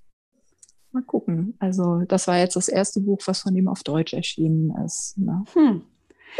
[0.92, 1.54] Mal gucken.
[1.58, 5.16] Also das war jetzt das erste Buch, was von ihm auf Deutsch erschienen ist.
[5.16, 5.44] Ne?
[5.54, 5.82] Hm.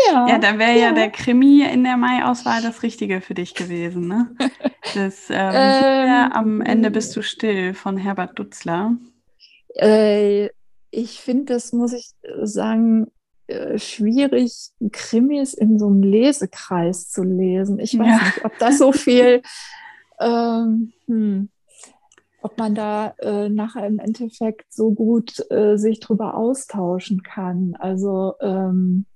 [0.09, 0.87] Ja, ja, da wäre ja.
[0.89, 0.93] ja.
[0.93, 4.09] der Krimi in der Mai-Auswahl das Richtige für dich gewesen.
[4.09, 4.35] Ne?
[4.95, 8.97] Das ähm, ähm, Am Ende bist du still von Herbert Dutzler.
[9.77, 10.49] Äh,
[10.91, 12.11] ich finde, das muss ich
[12.43, 13.07] sagen,
[13.47, 17.79] äh, schwierig, Krimis in so einem Lesekreis zu lesen.
[17.79, 18.25] Ich weiß ja.
[18.25, 19.43] nicht, ob das so viel,
[20.21, 21.51] ähm, hm,
[22.43, 27.77] ob man da äh, nachher im Endeffekt so gut äh, sich drüber austauschen kann.
[27.79, 29.07] Also ähm,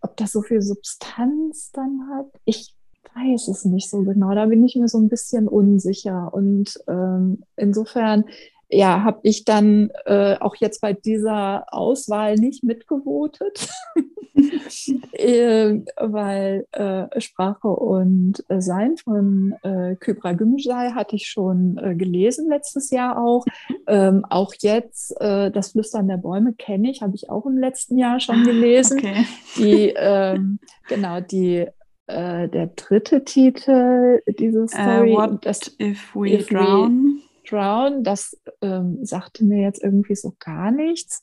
[0.00, 2.74] ob das so viel Substanz dann hat, ich
[3.14, 4.34] weiß es nicht so genau.
[4.34, 6.32] Da bin ich mir so ein bisschen unsicher.
[6.32, 8.24] Und ähm, insofern
[8.70, 13.68] ja, habe ich dann äh, auch jetzt bei dieser Auswahl nicht mitgevotet,
[15.12, 22.48] äh, weil äh, Sprache und Sein von äh, Kybra Gümüşay hatte ich schon äh, gelesen
[22.48, 23.44] letztes Jahr auch.
[23.86, 27.96] Ähm, auch jetzt äh, Das Flüstern der Bäume kenne ich, habe ich auch im letzten
[27.96, 28.98] Jahr schon gelesen.
[28.98, 29.24] Okay.
[29.56, 31.66] Die, ähm, genau, die
[32.08, 35.12] äh, der dritte Titel dieser Story.
[35.12, 37.04] what das, if we if drown?
[37.16, 37.17] We,
[37.48, 41.22] Drown, das ähm, sagte mir jetzt irgendwie so gar nichts.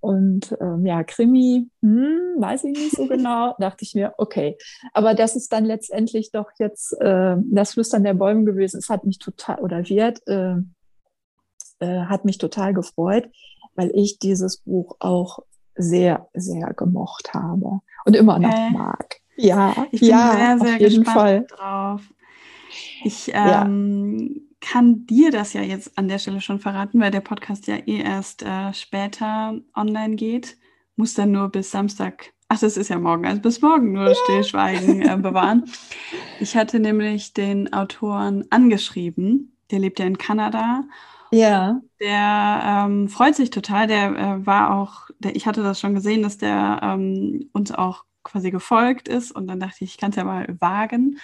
[0.00, 4.56] Und ähm, ja, Krimi, hm, weiß ich nicht so genau, dachte ich mir, okay.
[4.92, 8.78] Aber das ist dann letztendlich doch jetzt äh, das Flüstern der Bäume gewesen.
[8.78, 10.56] Es hat mich total, oder wird, äh,
[11.80, 13.28] äh, hat mich total gefreut,
[13.74, 15.40] weil ich dieses Buch auch
[15.76, 19.16] sehr, sehr gemocht habe und immer noch äh, mag.
[19.36, 21.46] Ja, ich bin ja, sehr, sehr auf jeden gespannt Fall.
[21.46, 22.02] drauf.
[23.04, 27.20] Ich ähm, ja kann dir das ja jetzt an der Stelle schon verraten, weil der
[27.20, 30.56] Podcast ja eh erst äh, später online geht.
[30.96, 34.14] Muss dann nur bis Samstag, ach, das ist ja morgen, also bis morgen nur ja.
[34.14, 35.64] Stillschweigen äh, bewahren.
[36.40, 40.84] Ich hatte nämlich den Autoren angeschrieben, der lebt ja in Kanada.
[41.32, 41.80] Ja.
[42.00, 43.86] Der ähm, freut sich total.
[43.86, 48.04] Der äh, war auch, der, ich hatte das schon gesehen, dass der ähm, uns auch
[48.24, 51.18] quasi gefolgt ist und dann dachte ich, ich kann es ja mal wagen.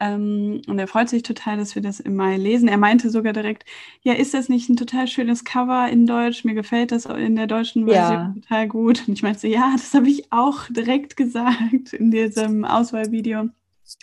[0.00, 2.68] Ähm, und er freut sich total, dass wir das im Mai lesen.
[2.68, 3.64] Er meinte sogar direkt,
[4.02, 6.44] ja, ist das nicht ein total schönes Cover in Deutsch?
[6.44, 8.34] Mir gefällt das in der deutschen Version ja.
[8.34, 9.06] total gut.
[9.06, 13.50] Und ich meinte, ja, das habe ich auch direkt gesagt in diesem Auswahlvideo.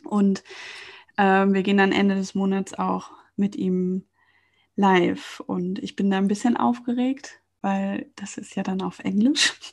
[0.03, 0.43] Und
[1.17, 4.05] ähm, wir gehen dann Ende des Monats auch mit ihm
[4.75, 5.41] live.
[5.47, 9.53] Und ich bin da ein bisschen aufgeregt, weil das ist ja dann auf Englisch.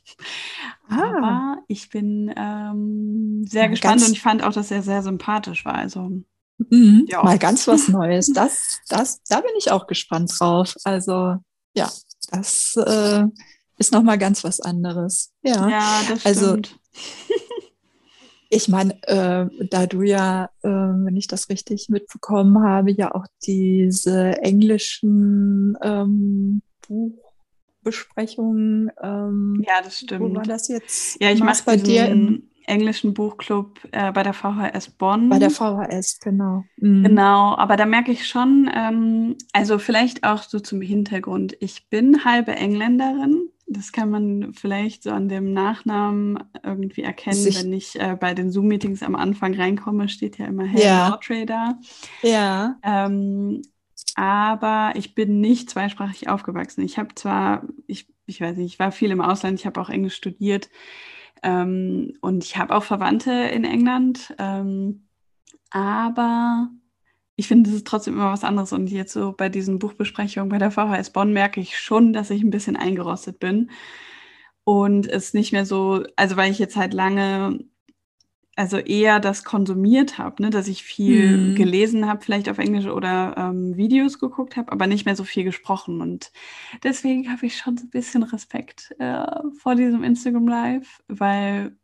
[0.88, 1.02] Ah.
[1.16, 5.64] Aber ich bin ähm, sehr ja, gespannt und ich fand auch, dass er sehr sympathisch
[5.64, 5.74] war.
[5.74, 6.22] Also
[6.58, 7.24] mhm, ja.
[7.24, 8.32] mal ganz was Neues.
[8.32, 10.76] Das, das, da bin ich auch gespannt drauf.
[10.84, 11.38] Also
[11.74, 11.90] ja,
[12.30, 13.24] das äh,
[13.78, 15.32] ist noch mal ganz was anderes.
[15.42, 16.78] Ja, ja das also, stimmt.
[18.48, 23.26] Ich meine, äh, da du ja, äh, wenn ich das richtig mitbekommen habe, ja auch
[23.44, 27.25] diese englischen ähm, Buch
[27.86, 28.90] Besprechungen.
[29.00, 30.20] Ähm, ja, das stimmt.
[30.20, 31.22] Wo war das jetzt?
[31.22, 35.28] Ja, ich mache bei dir im englischen Buchclub äh, bei der VHS Bonn.
[35.28, 36.64] Bei der VHS, genau.
[36.78, 37.04] Mhm.
[37.04, 42.24] Genau, aber da merke ich schon, ähm, also vielleicht auch so zum Hintergrund, ich bin
[42.24, 43.50] halbe Engländerin.
[43.68, 48.34] Das kann man vielleicht so an dem Nachnamen irgendwie erkennen, Sich wenn ich äh, bei
[48.34, 51.18] den Zoom-Meetings am Anfang reinkomme, steht ja immer Hey ja.
[51.22, 51.78] Trader.
[52.22, 52.78] Ja.
[52.82, 53.62] Ähm,
[54.16, 56.82] aber ich bin nicht zweisprachig aufgewachsen.
[56.82, 59.90] Ich habe zwar, ich, ich weiß nicht, ich war viel im Ausland, ich habe auch
[59.90, 60.70] Englisch studiert
[61.42, 65.06] ähm, und ich habe auch Verwandte in England, ähm,
[65.70, 66.70] aber
[67.36, 68.72] ich finde, es ist trotzdem immer was anderes.
[68.72, 72.42] Und jetzt so bei diesen Buchbesprechungen bei der VHS Bonn merke ich schon, dass ich
[72.42, 73.70] ein bisschen eingerostet bin
[74.64, 77.58] und es nicht mehr so, also weil ich jetzt halt lange
[78.56, 80.48] also eher das konsumiert habe, ne?
[80.48, 81.54] dass ich viel mhm.
[81.56, 85.44] gelesen habe, vielleicht auf Englisch oder ähm, Videos geguckt habe, aber nicht mehr so viel
[85.44, 86.00] gesprochen.
[86.00, 86.32] Und
[86.82, 89.26] deswegen habe ich schon so ein bisschen Respekt äh,
[89.58, 91.76] vor diesem Instagram Live, weil,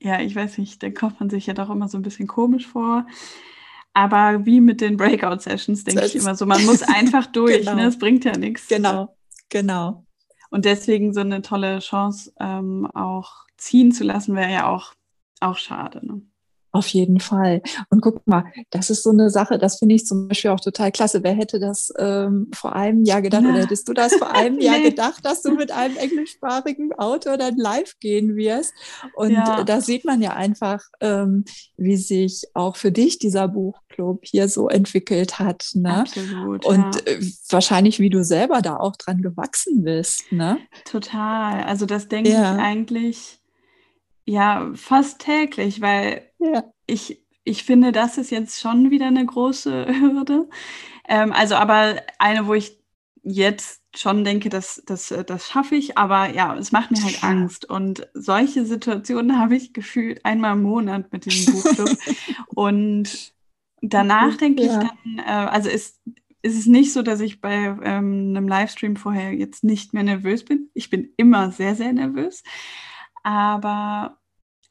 [0.00, 2.66] ja, ich weiß nicht, da kommt man sich ja doch immer so ein bisschen komisch
[2.66, 3.06] vor.
[3.94, 7.76] Aber wie mit den Breakout-Sessions denke ich immer so, man muss einfach durch, genau.
[7.76, 7.86] ne?
[7.86, 8.66] es bringt ja nichts.
[8.66, 9.16] Genau,
[9.50, 10.04] genau.
[10.50, 14.94] Und deswegen so eine tolle Chance ähm, auch ziehen zu lassen, wäre ja auch
[15.42, 16.04] auch schade.
[16.06, 16.22] Ne?
[16.74, 17.60] Auf jeden Fall.
[17.90, 20.90] Und guck mal, das ist so eine Sache, das finde ich zum Beispiel auch total
[20.90, 21.22] klasse.
[21.22, 24.80] Wer hätte das ähm, vor einem Jahr gedacht, oder hättest du das vor einem Jahr
[24.80, 28.72] gedacht, dass du mit einem englischsprachigen Autor dann live gehen wirst?
[29.14, 29.64] Und ja.
[29.64, 31.44] da sieht man ja einfach, ähm,
[31.76, 35.72] wie sich auch für dich dieser Buchclub hier so entwickelt hat.
[35.74, 35.98] Ne?
[35.98, 36.64] Absolut.
[36.64, 37.12] Und ja.
[37.12, 40.32] Äh, wahrscheinlich, wie du selber da auch dran gewachsen bist.
[40.32, 40.56] Ne?
[40.86, 41.64] Total.
[41.64, 42.54] Also das denke ja.
[42.54, 43.41] ich eigentlich
[44.24, 46.64] ja, fast täglich, weil ja.
[46.86, 50.48] ich, ich finde, das ist jetzt schon wieder eine große Hürde.
[51.08, 52.78] Ähm, also aber eine, wo ich
[53.24, 57.22] jetzt schon denke, dass das, äh, das schaffe ich, aber ja, es macht mir halt
[57.22, 57.68] Angst.
[57.68, 61.96] Und solche Situationen habe ich gefühlt einmal im Monat mit diesem Buchclub.
[62.54, 63.32] und
[63.80, 64.82] danach denke ja.
[64.82, 66.00] ich dann, äh, also ist,
[66.42, 70.44] ist es nicht so, dass ich bei ähm, einem Livestream vorher jetzt nicht mehr nervös
[70.44, 70.70] bin.
[70.74, 72.42] Ich bin immer sehr, sehr nervös
[73.22, 74.18] aber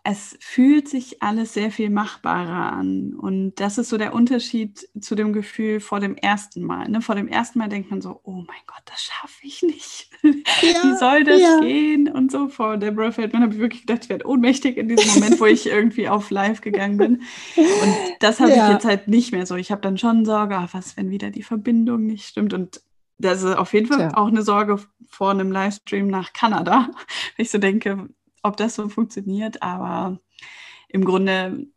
[0.03, 3.13] es fühlt sich alles sehr viel machbarer an.
[3.13, 6.89] Und das ist so der Unterschied zu dem Gefühl vor dem ersten Mal.
[6.89, 7.01] Ne?
[7.01, 10.09] Vor dem ersten Mal denkt man so, oh mein Gott, das schaffe ich nicht.
[10.61, 11.59] Ja, Wie soll das ja.
[11.61, 12.07] gehen?
[12.07, 15.39] Und so vor Deborah Feldman habe ich wirklich gedacht, ich werde ohnmächtig in diesem Moment,
[15.39, 17.23] wo ich irgendwie auf live gegangen bin.
[17.55, 18.67] Und das habe ja.
[18.67, 19.55] ich jetzt halt nicht mehr so.
[19.55, 22.53] Ich habe dann schon Sorge, ach, was, wenn wieder die Verbindung nicht stimmt.
[22.53, 22.81] Und
[23.17, 26.91] das ist auf jeden Fall auch eine Sorge vor einem Livestream nach Kanada.
[27.37, 28.07] Ich so denke,
[28.43, 30.19] ob das so funktioniert, aber
[30.89, 31.67] im Grunde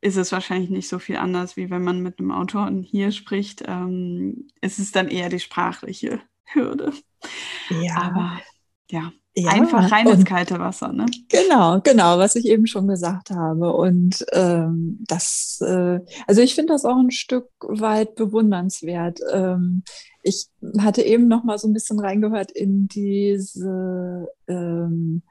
[0.00, 3.64] ist es wahrscheinlich nicht so viel anders, wie wenn man mit einem Autor hier spricht.
[3.66, 6.92] Ähm, es ist dann eher die sprachliche Hürde.
[7.70, 8.02] Ja.
[8.02, 8.40] Aber
[8.90, 11.04] ja, ja, einfach rein ins kalte Wasser, ne?
[11.28, 13.74] Genau, genau, was ich eben schon gesagt habe.
[13.74, 19.20] Und ähm, das, äh, also ich finde das auch ein Stück weit bewundernswert.
[19.30, 19.82] Ähm,
[20.22, 20.46] ich
[20.78, 25.22] hatte eben noch mal so ein bisschen reingehört in diese ähm,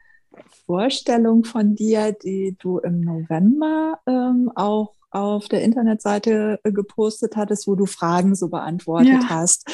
[0.65, 7.67] Vorstellung von dir, die du im November ähm, auch auf der Internetseite äh, gepostet hattest,
[7.67, 9.29] wo du Fragen so beantwortet ja.
[9.29, 9.69] hast.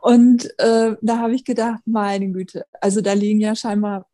[0.00, 4.06] Und äh, da habe ich gedacht, meine Güte, also da liegen ja scheinbar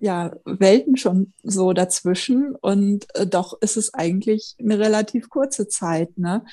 [0.00, 6.18] ja, Welten schon so dazwischen und äh, doch ist es eigentlich eine relativ kurze Zeit,
[6.18, 6.44] ne?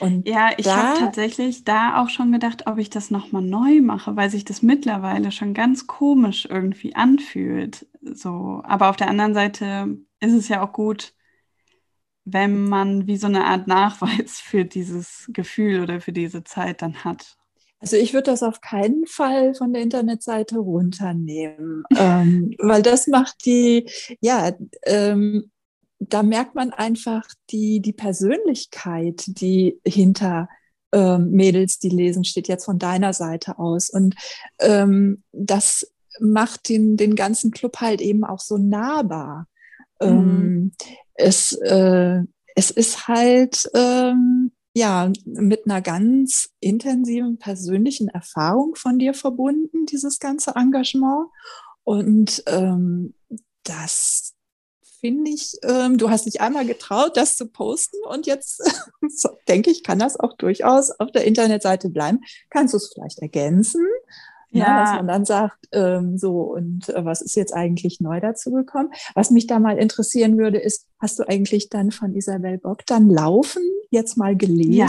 [0.00, 4.16] Und ja, ich habe tatsächlich da auch schon gedacht, ob ich das nochmal neu mache,
[4.16, 7.86] weil sich das mittlerweile schon ganz komisch irgendwie anfühlt.
[8.02, 11.14] So, aber auf der anderen Seite ist es ja auch gut,
[12.24, 17.04] wenn man wie so eine Art Nachweis für dieses Gefühl oder für diese Zeit dann
[17.04, 17.36] hat.
[17.78, 23.44] Also ich würde das auf keinen Fall von der Internetseite runternehmen, ähm, weil das macht
[23.44, 24.52] die, ja,
[24.84, 25.50] ähm,
[25.98, 30.48] da merkt man einfach die, die Persönlichkeit, die hinter
[30.92, 33.88] ähm, Mädels, die lesen, steht jetzt von deiner Seite aus.
[33.88, 34.14] Und
[34.60, 39.46] ähm, das macht den, den ganzen Club halt eben auch so nahbar.
[40.00, 40.08] Mhm.
[40.08, 40.72] Ähm,
[41.14, 42.20] es, äh,
[42.54, 50.18] es ist halt, ähm, ja, mit einer ganz intensiven persönlichen Erfahrung von dir verbunden, dieses
[50.18, 51.26] ganze Engagement.
[51.84, 53.14] Und ähm,
[53.64, 54.34] das
[55.00, 58.62] finde ich, ähm, du hast dich einmal getraut, das zu posten und jetzt
[59.48, 62.20] denke ich, kann das auch durchaus auf der Internetseite bleiben.
[62.50, 63.84] Kannst du es vielleicht ergänzen?
[64.52, 64.66] Ja.
[64.66, 64.80] ja.
[64.80, 68.90] dass man dann sagt, ähm, so, und äh, was ist jetzt eigentlich neu dazu gekommen?
[69.14, 73.08] Was mich da mal interessieren würde, ist, hast du eigentlich dann von Isabel Bock dann
[73.08, 74.72] Laufen jetzt mal gelesen?
[74.72, 74.88] Ja,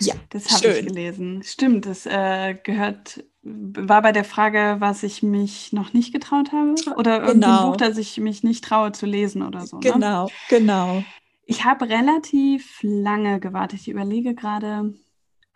[0.00, 1.42] ja das habe ich gelesen.
[1.42, 6.74] Stimmt, das äh, gehört, war bei der Frage, was ich mich noch nicht getraut habe
[6.96, 7.70] oder irgendein genau.
[7.70, 9.78] Buch, das ich mich nicht traue zu lesen oder so.
[9.78, 9.90] Ne?
[9.92, 11.02] Genau, genau.
[11.46, 13.80] Ich habe relativ lange gewartet.
[13.80, 14.94] Ich überlege gerade,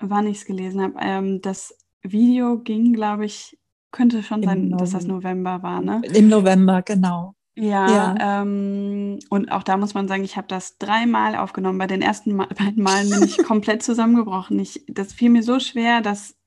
[0.00, 0.94] wann ich es gelesen habe.
[1.00, 3.58] Ähm, das Video ging, glaube ich,
[3.90, 6.02] könnte schon Im sein, dass das November war, ne?
[6.14, 7.34] Im November, genau.
[7.56, 8.42] Ja, ja.
[8.42, 11.78] Ähm, und auch da muss man sagen, ich habe das dreimal aufgenommen.
[11.78, 14.60] Bei den ersten Mal, beiden Malen bin ich komplett zusammengebrochen.
[14.60, 16.37] Ich, das fiel mir so schwer, das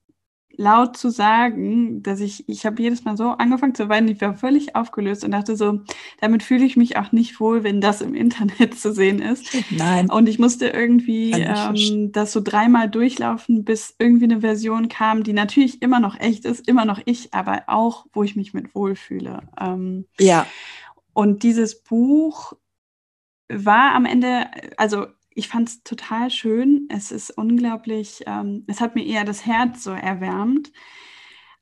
[0.57, 4.35] laut zu sagen, dass ich, ich habe jedes Mal so angefangen zu weinen, ich war
[4.35, 5.81] völlig aufgelöst und dachte so,
[6.19, 9.45] damit fühle ich mich auch nicht wohl, wenn das im Internet zu sehen ist.
[9.69, 10.09] Nein.
[10.09, 15.33] Und ich musste irgendwie ähm, das so dreimal durchlaufen, bis irgendwie eine Version kam, die
[15.33, 19.41] natürlich immer noch echt ist, immer noch ich, aber auch, wo ich mich mit wohlfühle.
[19.59, 20.45] Ähm, ja.
[21.13, 22.53] Und dieses Buch
[23.49, 24.45] war am Ende,
[24.77, 26.87] also ich fand es total schön.
[26.89, 30.71] Es ist unglaublich, ähm, es hat mir eher das Herz so erwärmt.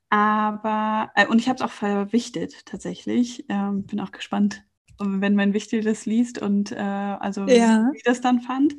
[0.08, 3.44] Aber, äh, und ich habe es auch verwichtet tatsächlich.
[3.48, 4.64] Ähm, bin auch gespannt,
[4.98, 7.88] wenn mein Wichtel das liest und äh, also ja.
[7.92, 8.74] wie das dann fand.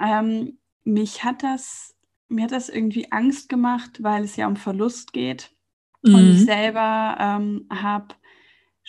[0.00, 1.94] Ähm, mich hat das,
[2.28, 5.52] mir hat das irgendwie Angst gemacht, weil es ja um Verlust geht.
[6.02, 6.14] Mhm.
[6.14, 8.14] Und ich selber ähm, habe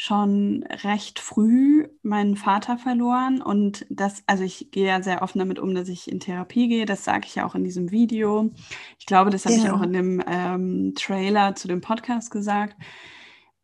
[0.01, 5.59] schon recht früh meinen Vater verloren und das, also ich gehe ja sehr offen damit
[5.59, 6.85] um, dass ich in Therapie gehe.
[6.85, 8.49] Das sage ich ja auch in diesem Video.
[8.97, 9.63] Ich glaube, das habe ja.
[9.65, 12.77] ich auch in dem ähm, Trailer zu dem Podcast gesagt.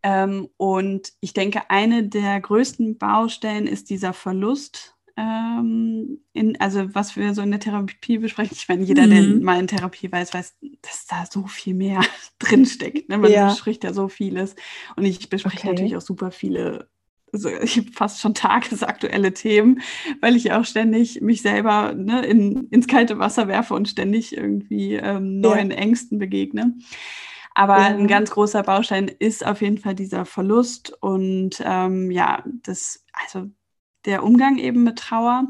[0.03, 7.15] Ähm, und ich denke, eine der größten Baustellen ist dieser Verlust ähm, in, also was
[7.15, 8.55] wir so in der Therapie besprechen.
[8.57, 9.09] Ich meine, jeder, mhm.
[9.09, 12.01] der mal in Therapie weiß, weiß, dass da so viel mehr
[12.39, 13.09] drinsteckt.
[13.09, 13.17] Ne?
[13.17, 13.49] Man ja.
[13.49, 14.55] bespricht ja so vieles.
[14.95, 15.69] Und ich bespreche okay.
[15.69, 16.89] natürlich auch super viele
[17.35, 19.81] also ich habe fast schon tagesaktuelle Themen,
[20.21, 24.95] weil ich auch ständig mich selber ne, in, ins kalte Wasser werfe und ständig irgendwie
[24.95, 25.77] ähm, neuen ja.
[25.77, 26.73] Ängsten begegne.
[27.53, 27.85] Aber ja.
[27.85, 33.49] ein ganz großer Baustein ist auf jeden Fall dieser Verlust und ähm, ja, das, also
[34.05, 35.47] der Umgang eben mit Trauer.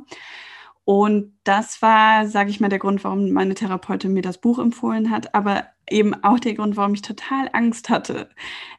[0.86, 5.10] Und das war, sage ich mal, der Grund, warum meine Therapeutin mir das Buch empfohlen
[5.10, 8.30] hat, aber eben auch der Grund, warum ich total Angst hatte,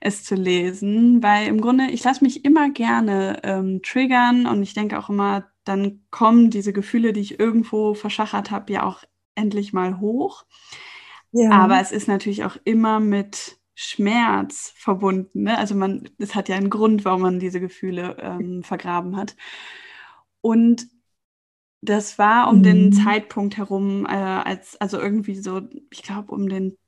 [0.00, 4.72] es zu lesen, weil im Grunde, ich lasse mich immer gerne ähm, triggern und ich
[4.72, 9.02] denke auch immer, dann kommen diese Gefühle, die ich irgendwo verschachert habe, ja auch
[9.34, 10.44] endlich mal hoch.
[11.32, 11.50] Ja.
[11.50, 15.42] Aber es ist natürlich auch immer mit Schmerz verbunden.
[15.42, 15.58] Ne?
[15.58, 19.36] Also man, es hat ja einen Grund, warum man diese Gefühle ähm, vergraben hat.
[20.40, 20.88] Und
[21.82, 22.62] das war um mhm.
[22.62, 25.60] den Zeitpunkt herum, äh, als, also irgendwie so,
[25.90, 26.78] ich glaube, um den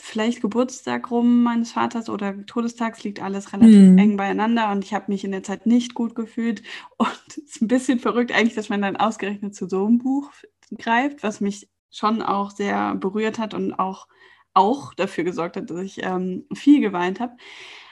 [0.00, 3.98] vielleicht Geburtstag rum meines Vaters oder Todestags liegt alles relativ mhm.
[3.98, 6.62] eng beieinander und ich habe mich in der Zeit nicht gut gefühlt.
[6.96, 10.30] Und es ist ein bisschen verrückt eigentlich, dass man dann ausgerechnet zu so einem Buch
[10.78, 14.08] greift, was mich schon auch sehr berührt hat und auch
[14.54, 17.36] auch dafür gesorgt hat, dass ich ähm, viel geweint habe.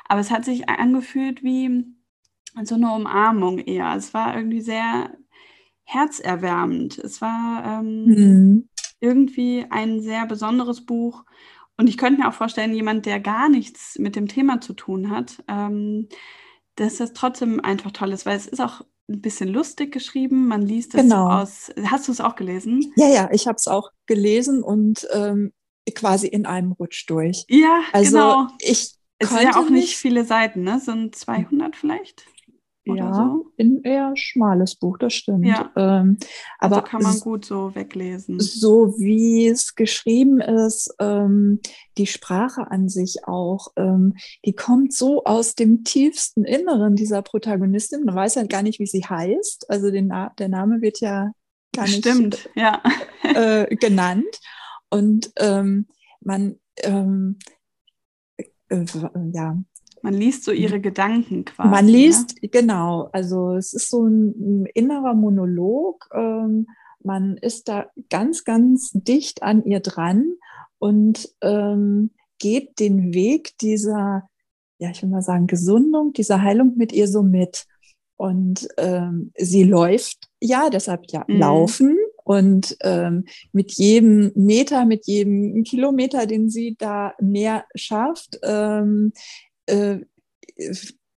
[0.09, 1.85] Aber es hat sich angefühlt wie
[2.65, 3.95] so eine Umarmung eher.
[3.97, 5.11] Es war irgendwie sehr
[5.85, 6.99] herzerwärmend.
[6.99, 8.69] Es war ähm, mhm.
[9.01, 11.25] irgendwie ein sehr besonderes Buch.
[11.77, 15.11] Und ich könnte mir auch vorstellen, jemand, der gar nichts mit dem Thema zu tun
[15.11, 16.09] hat, ähm,
[16.77, 20.47] dass das trotzdem einfach toll ist, weil es ist auch ein bisschen lustig geschrieben.
[20.47, 21.29] Man liest es genau.
[21.29, 21.73] aus.
[21.85, 22.93] Hast du es auch gelesen?
[22.97, 25.53] Ja, ja, ich habe es auch gelesen und ähm,
[25.95, 27.45] quasi in einem Rutsch durch.
[27.49, 28.47] Ja, also genau.
[28.61, 30.81] Ich es sind ja auch nicht viele Seiten, ne?
[30.81, 32.25] Sind 200 vielleicht?
[32.85, 33.47] ja, so.
[33.59, 35.47] ein eher schmales Buch, das stimmt.
[35.47, 35.71] Ja.
[35.77, 36.19] Ähm,
[36.59, 38.41] aber also kann man gut so weglesen.
[38.41, 41.61] So wie es geschrieben ist, ähm,
[41.97, 48.05] die Sprache an sich auch, ähm, die kommt so aus dem tiefsten Inneren dieser Protagonistin.
[48.05, 49.71] Man weiß ja gar nicht, wie sie heißt.
[49.71, 51.31] Also Na der Name wird ja
[51.75, 52.83] gar nicht Stimmt, ja.
[53.23, 54.41] äh, genannt.
[54.93, 55.87] Und ähm,
[56.21, 57.39] man, ähm,
[58.37, 58.85] äh,
[59.33, 59.57] ja.
[60.03, 61.69] Man liest so ihre Gedanken quasi.
[61.71, 61.93] Man ne?
[61.93, 62.49] liest, ne?
[62.51, 63.09] genau.
[63.13, 66.09] Also es ist so ein, ein innerer Monolog.
[66.13, 66.67] Ähm,
[67.03, 70.35] man ist da ganz, ganz dicht an ihr dran
[70.79, 74.29] und ähm, geht den Weg dieser,
[74.79, 77.65] ja, ich will mal sagen, Gesundung, dieser Heilung mit ihr so mit.
[78.17, 81.39] Und ähm, sie läuft, ja, deshalb ja, mhm.
[81.39, 89.13] laufen und ähm, mit jedem Meter, mit jedem Kilometer, den sie da mehr schafft, ähm,
[89.67, 89.99] äh,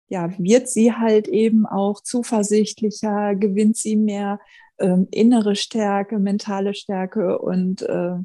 [0.08, 4.38] ja, wird sie halt eben auch zuversichtlicher, gewinnt sie mehr
[4.78, 8.16] ähm, innere Stärke, mentale Stärke und äh,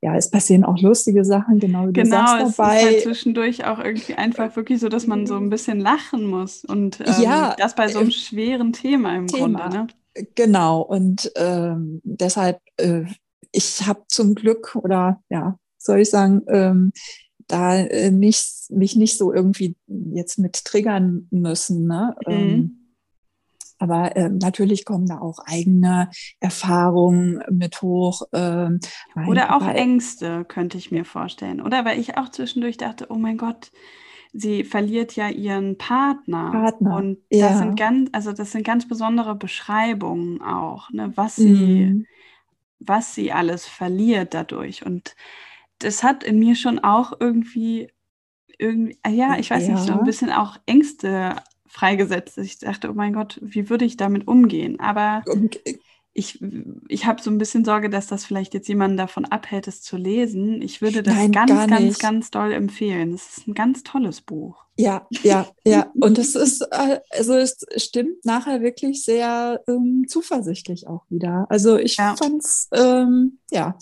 [0.00, 2.68] ja, es passieren auch lustige Sachen, genau wie genau, du sagst dabei.
[2.68, 5.80] Genau, es ist halt zwischendurch auch irgendwie einfach wirklich so, dass man so ein bisschen
[5.80, 9.62] lachen muss und ähm, ja, das bei so einem äh, schweren Thema im Thema.
[9.62, 9.78] Grunde.
[9.78, 9.86] Ne?
[10.34, 13.04] Genau, und ähm, deshalb, äh,
[13.52, 16.92] ich habe zum Glück oder ja, soll ich sagen, ähm,
[17.48, 21.86] da äh, nicht, mich nicht so irgendwie jetzt mit triggern müssen.
[21.86, 22.16] Ne?
[22.26, 22.32] Mhm.
[22.32, 22.86] Ähm,
[23.78, 26.10] aber äh, natürlich kommen da auch eigene
[26.40, 28.22] Erfahrungen mit hoch.
[28.32, 28.80] Ähm,
[29.28, 31.60] Oder auch Ängste, könnte ich mir vorstellen.
[31.60, 33.70] Oder weil ich auch zwischendurch dachte, oh mein Gott,
[34.32, 36.50] sie verliert ja ihren Partner.
[36.50, 36.96] Partner.
[36.96, 37.58] Und das ja.
[37.58, 42.06] sind ganz, also das sind ganz besondere Beschreibungen auch, ne, was sie, mhm.
[42.78, 44.84] was sie alles verliert dadurch.
[44.84, 45.16] Und
[45.78, 47.88] das hat in mir schon auch irgendwie,
[48.58, 49.74] irgendwie, ah ja, ich weiß ja.
[49.74, 52.38] nicht, so ein bisschen auch Ängste freigesetzt.
[52.38, 54.80] Ich dachte, oh mein Gott, wie würde ich damit umgehen?
[54.80, 55.24] Aber
[56.16, 56.42] ich,
[56.88, 59.98] ich habe so ein bisschen Sorge, dass das vielleicht jetzt jemanden davon abhält, es zu
[59.98, 60.62] lesen.
[60.62, 63.12] Ich würde das Nein, ganz, ganz, ganz doll empfehlen.
[63.12, 64.64] Es ist ein ganz tolles Buch.
[64.78, 65.92] Ja, ja, ja.
[66.00, 71.46] Und es ist, äh, also es stimmt nachher wirklich sehr ähm, zuversichtlich auch wieder.
[71.50, 72.16] Also ich ja.
[72.16, 73.76] fand es, ähm, ja,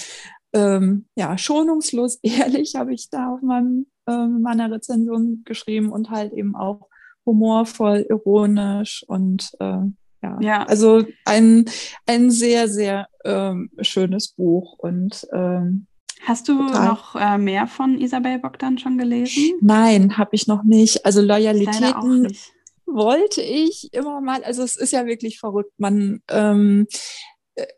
[0.52, 6.32] ähm, ja, schonungslos ehrlich habe ich da auf meinem, ähm, meiner Rezension geschrieben und halt
[6.32, 6.88] eben auch
[7.24, 9.82] humorvoll, ironisch und äh,
[10.24, 10.38] ja.
[10.40, 10.62] ja.
[10.64, 11.66] Also ein,
[12.06, 15.86] ein sehr, sehr ähm, schönes Buch und ähm,
[16.26, 16.88] Hast du total.
[16.88, 19.58] noch äh, mehr von Isabel Bogdan schon gelesen?
[19.60, 21.04] Nein, habe ich noch nicht.
[21.04, 22.34] Also Loyalitäten
[22.86, 24.42] wollte ich immer mal.
[24.42, 25.72] Also es ist ja wirklich verrückt.
[25.76, 26.86] Man ähm,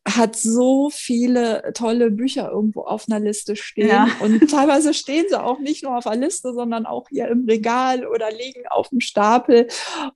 [0.09, 3.89] hat so viele tolle Bücher irgendwo auf einer Liste stehen.
[3.89, 4.09] Ja.
[4.21, 8.07] Und teilweise stehen sie auch nicht nur auf der Liste, sondern auch hier im Regal
[8.07, 9.69] oder liegen auf dem Stapel.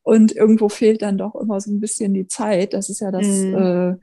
[0.03, 2.73] Und irgendwo fehlt dann doch immer so ein bisschen die Zeit.
[2.73, 3.55] Das ist ja das mhm.
[3.55, 3.97] äh,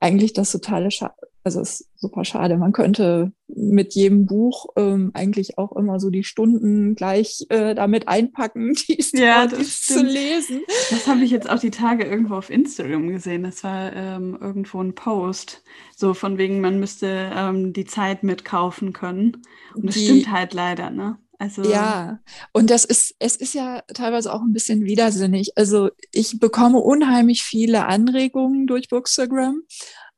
[0.00, 1.14] eigentlich das totale Scha
[1.46, 2.56] also ist super schade.
[2.56, 8.08] Man könnte mit jedem Buch ähm, eigentlich auch immer so die Stunden gleich äh, damit
[8.08, 10.62] einpacken, dies, ja, dies zu lesen.
[10.90, 13.44] Das habe ich jetzt auch die Tage irgendwo auf Instagram gesehen.
[13.44, 15.62] Das war ähm, irgendwo ein Post,
[15.94, 19.36] so von wegen, man müsste ähm, die Zeit mitkaufen können.
[19.72, 21.16] Und das die, stimmt halt leider, ne?
[21.38, 22.18] Also ja,
[22.52, 25.52] und das ist, es ist ja teilweise auch ein bisschen widersinnig.
[25.54, 29.62] Also ich bekomme unheimlich viele Anregungen durch Bookstagram.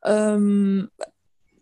[0.05, 0.89] Ähm,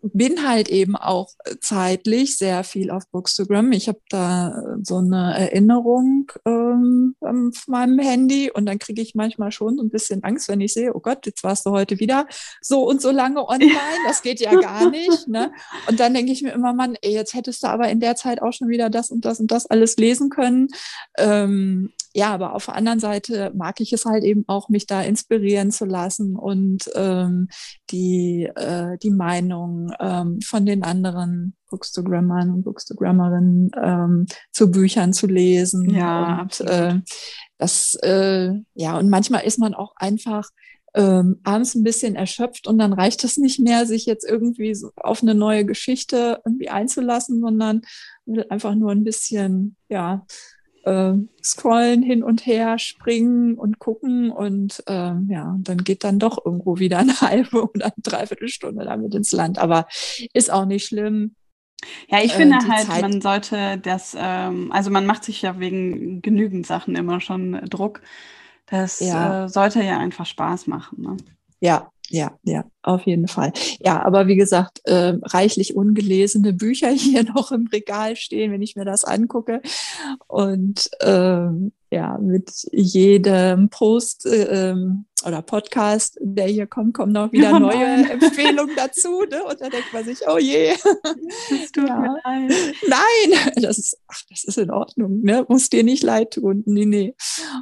[0.01, 1.29] bin halt eben auch
[1.61, 3.71] zeitlich sehr viel auf Bookstagram.
[3.71, 9.51] Ich habe da so eine Erinnerung ähm, auf meinem Handy und dann kriege ich manchmal
[9.51, 12.27] schon so ein bisschen Angst, wenn ich sehe, oh Gott, jetzt warst du heute wieder
[12.61, 13.73] so und so lange online.
[14.07, 15.27] Das geht ja gar nicht.
[15.27, 15.51] Ne?
[15.87, 18.41] Und dann denke ich mir immer, Mann, ey, jetzt hättest du aber in der Zeit
[18.41, 20.67] auch schon wieder das und das und das alles lesen können.
[21.17, 25.01] Ähm, ja, aber auf der anderen Seite mag ich es halt eben auch, mich da
[25.01, 27.47] inspirieren zu lassen und ähm,
[27.91, 35.27] die, äh, die Meinung ähm, von den anderen Bookstagrammern und Bookstagrammerinnen ähm, zu Büchern zu
[35.27, 35.89] lesen.
[35.89, 36.99] Ja, und, äh,
[37.57, 40.49] das, äh, ja, und manchmal ist man auch einfach
[40.93, 44.91] ähm, abends ein bisschen erschöpft und dann reicht es nicht mehr, sich jetzt irgendwie so
[44.95, 47.81] auf eine neue Geschichte irgendwie einzulassen, sondern
[48.25, 50.25] will einfach nur ein bisschen, ja,
[50.87, 51.13] äh,
[51.43, 56.79] scrollen hin und her, springen und gucken und äh, ja, dann geht dann doch irgendwo
[56.79, 59.59] wieder eine halbe oder eine Dreiviertelstunde damit ins Land.
[59.59, 59.87] Aber
[60.33, 61.35] ist auch nicht schlimm.
[62.07, 65.59] Ja, ich finde äh, halt, Zeit man sollte das, ähm, also man macht sich ja
[65.59, 68.01] wegen genügend Sachen immer schon Druck.
[68.65, 69.45] Das ja.
[69.45, 71.01] äh, sollte ja einfach Spaß machen.
[71.01, 71.17] Ne?
[71.59, 73.51] Ja, ja, ja, auf jeden Fall.
[73.79, 78.75] Ja, aber wie gesagt, äh, reichlich ungelesene Bücher hier noch im Regal stehen, wenn ich
[78.75, 79.61] mir das angucke.
[80.27, 87.31] Und ähm, ja, mit jedem Post äh, ähm, oder Podcast, der hier kommt, kommen noch
[87.31, 89.23] wieder oh neue Empfehlungen dazu.
[89.29, 89.43] Ne?
[89.43, 90.73] Und da denkt man sich, oh je.
[91.49, 91.99] Das tut ja.
[91.99, 92.53] mir leid.
[92.87, 95.21] Nein, das ist, ach, das ist in Ordnung.
[95.21, 95.45] Ne?
[95.47, 96.63] Muss dir nicht leid tun.
[96.65, 97.15] Nee, nee.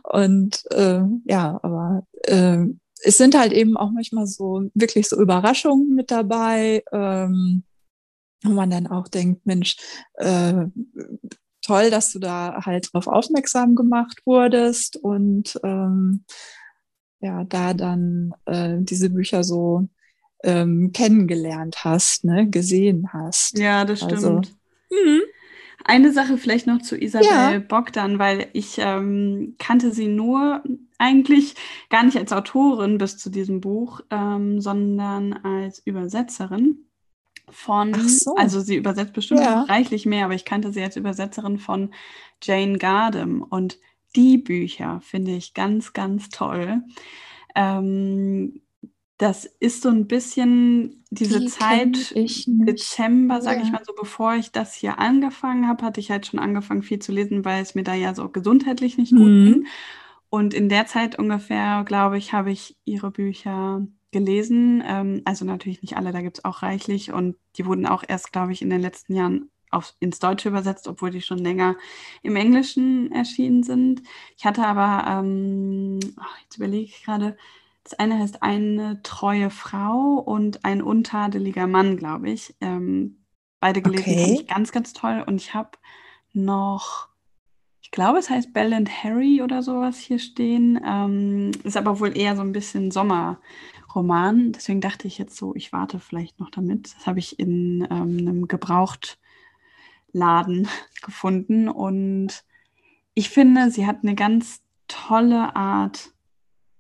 [0.04, 2.66] Und äh, ja, aber äh,
[3.06, 7.64] es sind halt eben auch manchmal so wirklich so Überraschungen mit dabei, ähm,
[8.44, 9.78] wo man dann auch denkt, Mensch,
[10.16, 10.66] äh,
[11.62, 16.26] toll, dass du da halt drauf aufmerksam gemacht wurdest und ähm,
[17.20, 19.88] ja, da dann äh, diese Bücher so
[20.44, 23.58] ähm, kennengelernt hast, ne, gesehen hast.
[23.58, 24.58] Ja, das also, stimmt.
[24.92, 25.22] Also,
[25.88, 27.60] eine Sache vielleicht noch zu Isabel ja.
[27.60, 30.64] Bogdan, weil ich ähm, kannte sie nur
[30.98, 31.54] eigentlich
[31.90, 36.88] gar nicht als Autorin bis zu diesem Buch, ähm, sondern als Übersetzerin
[37.50, 38.36] von, so.
[38.36, 39.62] also sie übersetzt bestimmt ja.
[39.62, 41.94] noch reichlich mehr, aber ich kannte sie als Übersetzerin von
[42.42, 43.78] Jane Gardam und
[44.16, 46.82] die Bücher finde ich ganz, ganz toll.
[47.54, 48.62] Ähm,
[49.18, 53.64] das ist so ein bisschen diese Die Zeit, Dezember, sage ja.
[53.64, 57.00] ich mal so, bevor ich das hier angefangen habe, hatte ich halt schon angefangen viel
[57.00, 59.18] zu lesen, weil es mir da ja so gesundheitlich nicht mhm.
[59.18, 59.68] gut ging.
[60.30, 64.84] Und in der Zeit ungefähr, glaube ich, habe ich ihre Bücher gelesen.
[64.86, 67.14] Ähm, also natürlich nicht alle, da gibt es auch reichlich.
[67.14, 70.88] Und die wurden auch erst, glaube ich, in den letzten Jahren auf, ins Deutsche übersetzt,
[70.90, 71.76] obwohl die schon länger
[72.22, 74.04] im Englischen erschienen sind.
[74.38, 77.38] Ich hatte aber, ähm, oh, jetzt überlege ich gerade,
[77.86, 82.56] das eine heißt eine treue Frau und ein untadeliger Mann, glaube ich.
[82.60, 83.24] Ähm,
[83.60, 84.40] beide gelesen okay.
[84.42, 85.24] ich ganz, ganz toll.
[85.26, 85.78] Und ich habe
[86.34, 87.10] noch,
[87.82, 90.82] ich glaube, es heißt Belle and Harry oder sowas hier stehen.
[90.84, 94.52] Ähm, ist aber wohl eher so ein bisschen Sommerroman.
[94.52, 96.96] Deswegen dachte ich jetzt so, ich warte vielleicht noch damit.
[96.96, 100.68] Das habe ich in ähm, einem Gebrauchtladen
[101.04, 101.70] gefunden.
[101.70, 102.44] Und
[103.14, 106.15] ich finde, sie hat eine ganz tolle Art,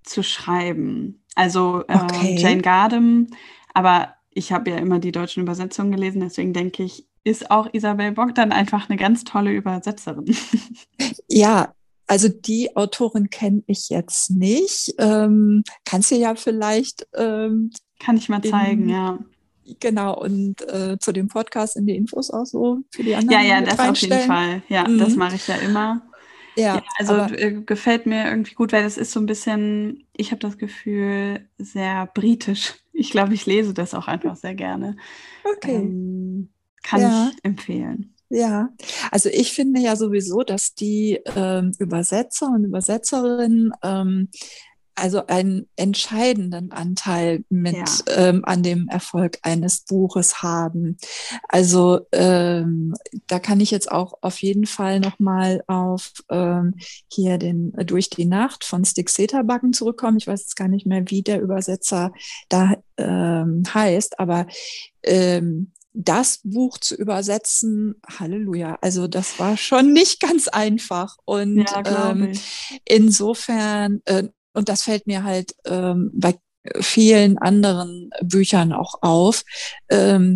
[0.06, 1.24] zu schreiben.
[1.36, 2.36] Also äh, okay.
[2.38, 3.28] Jane Gardem,
[3.74, 8.12] aber ich habe ja immer die deutschen Übersetzungen gelesen, deswegen denke ich, ist auch Isabel
[8.12, 10.36] Bock dann einfach eine ganz tolle Übersetzerin.
[11.28, 11.74] Ja,
[12.08, 14.94] also die Autorin kenne ich jetzt nicht.
[15.00, 17.08] Ähm, kannst du ja vielleicht.
[17.16, 19.20] Ähm, Kann ich mal zeigen, in, ja.
[19.80, 23.44] Genau, und äh, zu dem Podcast in die Infos auch so für die anderen.
[23.44, 24.62] Ja, ja, das auf jeden Fall.
[24.70, 25.00] Ja, mhm.
[25.00, 26.04] das mache ich ja immer.
[26.56, 30.32] Ja, ja also äh, gefällt mir irgendwie gut, weil das ist so ein bisschen, ich
[30.32, 32.76] habe das Gefühl, sehr britisch.
[32.94, 34.96] Ich glaube, ich lese das auch einfach sehr gerne.
[35.44, 35.76] Okay.
[35.76, 36.50] Ähm,
[36.84, 37.32] kann ja.
[37.32, 38.16] ich empfehlen.
[38.30, 38.70] Ja,
[39.12, 44.30] also ich finde ja sowieso, dass die ähm, Übersetzer und Übersetzerinnen ähm,
[44.96, 47.86] also einen entscheidenden Anteil mit ja.
[48.16, 50.98] ähm, an dem Erfolg eines Buches haben.
[51.48, 52.94] Also ähm,
[53.28, 56.76] da kann ich jetzt auch auf jeden Fall nochmal auf ähm,
[57.12, 60.18] hier den Durch die Nacht von Stick Seterbacken zurückkommen.
[60.18, 62.12] Ich weiß jetzt gar nicht mehr, wie der Übersetzer
[62.50, 64.48] da ähm, heißt, aber
[65.04, 71.18] ähm, das Buch zu übersetzen, Halleluja, also das war schon nicht ganz einfach.
[71.24, 72.34] Und ja, ähm,
[72.84, 76.36] insofern, äh, und das fällt mir halt ähm, bei
[76.80, 79.44] vielen anderen Büchern auch auf,
[79.90, 80.36] ähm,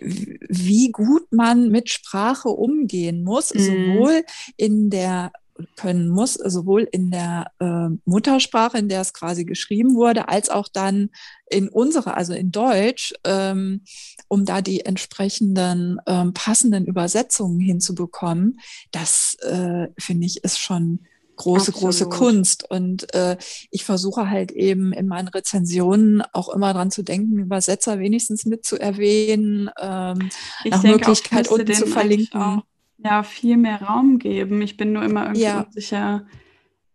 [0.00, 3.60] wie gut man mit Sprache umgehen muss, mhm.
[3.60, 4.24] sowohl
[4.56, 5.32] in der
[5.76, 10.68] können muss, sowohl in der äh, Muttersprache, in der es quasi geschrieben wurde, als auch
[10.68, 11.10] dann
[11.50, 13.82] in unserer, also in Deutsch, ähm,
[14.28, 18.60] um da die entsprechenden ähm, passenden Übersetzungen hinzubekommen.
[18.90, 21.00] Das äh, finde ich ist schon
[21.40, 21.80] große, Absolut.
[21.80, 22.70] große Kunst.
[22.70, 23.36] Und äh,
[23.70, 28.64] ich versuche halt eben in meinen Rezensionen auch immer dran zu denken, Übersetzer wenigstens mit
[28.64, 30.30] zu erwähnen, ähm,
[30.64, 32.62] nach Möglichkeit unten zu verlinken
[33.04, 34.60] ja viel mehr Raum geben.
[34.62, 35.60] Ich bin nur immer irgendwie ja.
[35.62, 36.26] unsicher,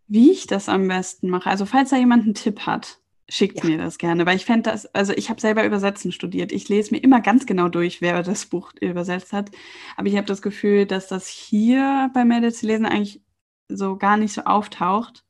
[0.08, 1.50] wie ich das am besten mache.
[1.50, 3.70] Also falls da jemand einen Tipp hat, schickt ja.
[3.70, 6.52] mir das gerne, weil ich fände das, also ich habe selber Übersetzen studiert.
[6.52, 9.50] Ich lese mir immer ganz genau durch, wer das Buch übersetzt hat.
[9.98, 13.22] Aber ich habe das Gefühl, dass das hier bei Mädels lesen eigentlich
[13.70, 15.24] so gar nicht so auftaucht.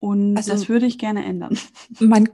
[0.00, 1.58] Und also, das würde ich gerne ändern.
[1.98, 2.28] Man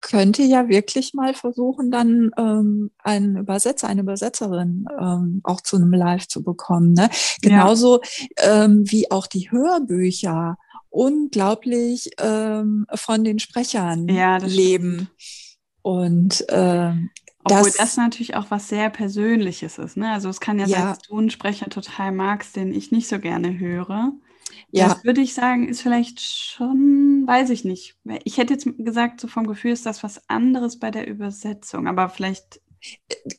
[0.00, 5.92] könnte ja wirklich mal versuchen, dann ähm, einen Übersetzer, eine Übersetzerin ähm, auch zu einem
[5.92, 6.94] Live zu bekommen.
[6.94, 7.10] Ne?
[7.42, 8.00] Genauso
[8.38, 8.64] ja.
[8.64, 10.56] ähm, wie auch die Hörbücher
[10.88, 15.10] unglaublich ähm, von den Sprechern ja, leben.
[15.16, 15.58] Stimmt.
[15.82, 17.10] Und ähm,
[17.44, 19.96] obwohl das, das, natürlich auch was sehr Persönliches ist.
[19.96, 20.10] Ne?
[20.12, 20.78] Also es kann ja, ja.
[20.78, 24.12] sein, dass du einen Sprecher total magst, den ich nicht so gerne höre.
[24.72, 24.88] Ja.
[24.88, 27.96] Das würde ich sagen, ist vielleicht schon, weiß ich nicht.
[28.24, 32.08] Ich hätte jetzt gesagt, so vom Gefühl ist das was anderes bei der Übersetzung, aber
[32.08, 32.60] vielleicht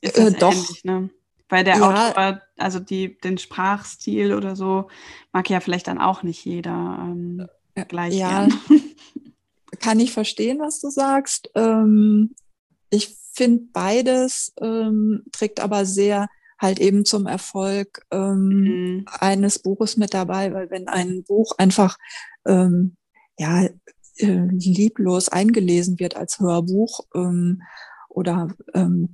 [0.01, 0.53] ist das äh, doch.
[0.53, 1.09] ähnlich, ne?
[1.49, 2.09] Weil der ja.
[2.09, 4.87] Autor, also die, den Sprachstil oder so,
[5.33, 8.13] mag ja vielleicht dann auch nicht jeder ähm, äh, gleich.
[8.13, 8.47] Ja,
[9.79, 11.49] kann ich verstehen, was du sagst.
[11.55, 12.33] Ähm,
[12.89, 16.27] ich finde beides ähm, trägt aber sehr
[16.61, 19.05] halt eben zum Erfolg ähm, mhm.
[19.19, 21.97] eines Buches mit dabei, weil wenn ein Buch einfach
[22.45, 22.95] ähm,
[23.37, 23.65] ja
[24.17, 27.63] äh, lieblos eingelesen wird als Hörbuch ähm,
[28.09, 29.09] oder ähm,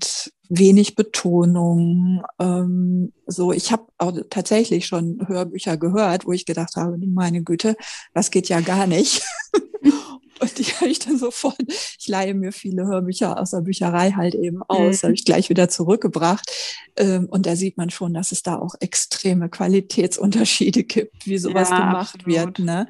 [0.50, 2.24] wenig Betonung.
[2.40, 7.76] Ähm, so, ich habe auch tatsächlich schon Hörbücher gehört, wo ich gedacht habe, meine Güte,
[8.14, 9.24] das geht ja gar nicht.
[10.40, 14.36] Und die habe ich dann sofort, ich leihe mir viele Hörbücher aus der Bücherei halt
[14.36, 15.08] eben aus, mhm.
[15.08, 16.50] habe ich gleich wieder zurückgebracht.
[16.96, 21.70] Ähm, und da sieht man schon, dass es da auch extreme Qualitätsunterschiede gibt, wie sowas
[21.70, 22.26] ja, gemacht absolut.
[22.26, 22.60] wird.
[22.60, 22.88] Ne?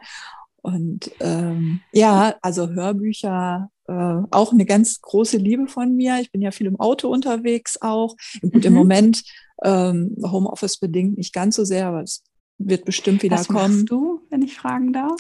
[0.62, 3.94] Und ähm, ja, also Hörbücher, äh,
[4.32, 6.20] auch eine ganz große Liebe von mir.
[6.20, 8.16] Ich bin ja viel im Auto unterwegs auch.
[8.42, 8.64] Gut, mhm.
[8.64, 9.24] im Moment
[9.64, 12.24] ähm, Homeoffice bedingt nicht ganz so sehr, aber es
[12.58, 13.60] wird bestimmt wieder Was kommen.
[13.60, 15.20] Was machst du, wenn ich fragen darf?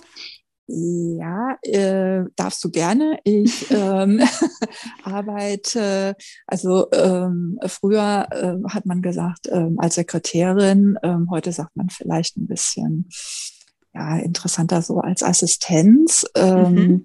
[0.67, 3.19] Ja, äh, darfst du gerne.
[3.23, 4.21] Ich ähm,
[5.03, 6.15] arbeite,
[6.45, 12.37] also ähm, früher äh, hat man gesagt, ähm, als Sekretärin, ähm, heute sagt man vielleicht
[12.37, 13.09] ein bisschen
[13.93, 17.03] ja, interessanter so als Assistenz ähm, mhm.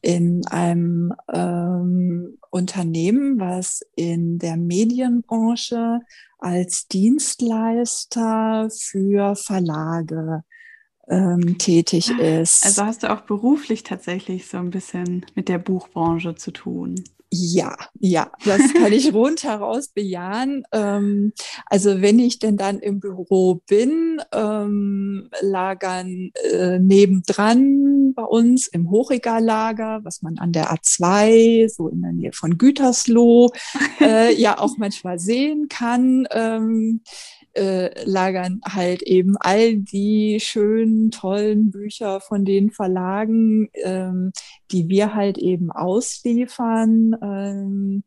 [0.00, 6.00] in einem ähm, Unternehmen, was in der Medienbranche
[6.38, 10.42] als Dienstleister für Verlage
[11.08, 12.64] ähm, tätig ist.
[12.64, 17.02] Also hast du auch beruflich tatsächlich so ein bisschen mit der Buchbranche zu tun.
[17.34, 20.64] Ja, ja, das kann ich rundheraus bejahen.
[20.70, 21.32] Ähm,
[21.64, 28.90] also wenn ich denn dann im Büro bin, ähm, lagern äh, nebendran bei uns im
[28.90, 33.50] Hochregallager, was man an der A2, so in der Nähe von Gütersloh,
[34.02, 36.28] äh, ja auch manchmal sehen kann.
[36.32, 37.00] Ähm,
[37.54, 44.32] äh, lagern halt eben all die schönen, tollen Bücher von den Verlagen, ähm,
[44.70, 48.04] die wir halt eben ausliefern, ähm,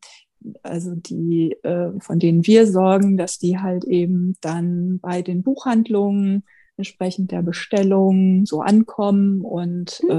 [0.62, 6.44] also die, äh, von denen wir sorgen, dass die halt eben dann bei den Buchhandlungen
[6.76, 9.40] entsprechend der Bestellung so ankommen.
[9.40, 10.10] Und mhm.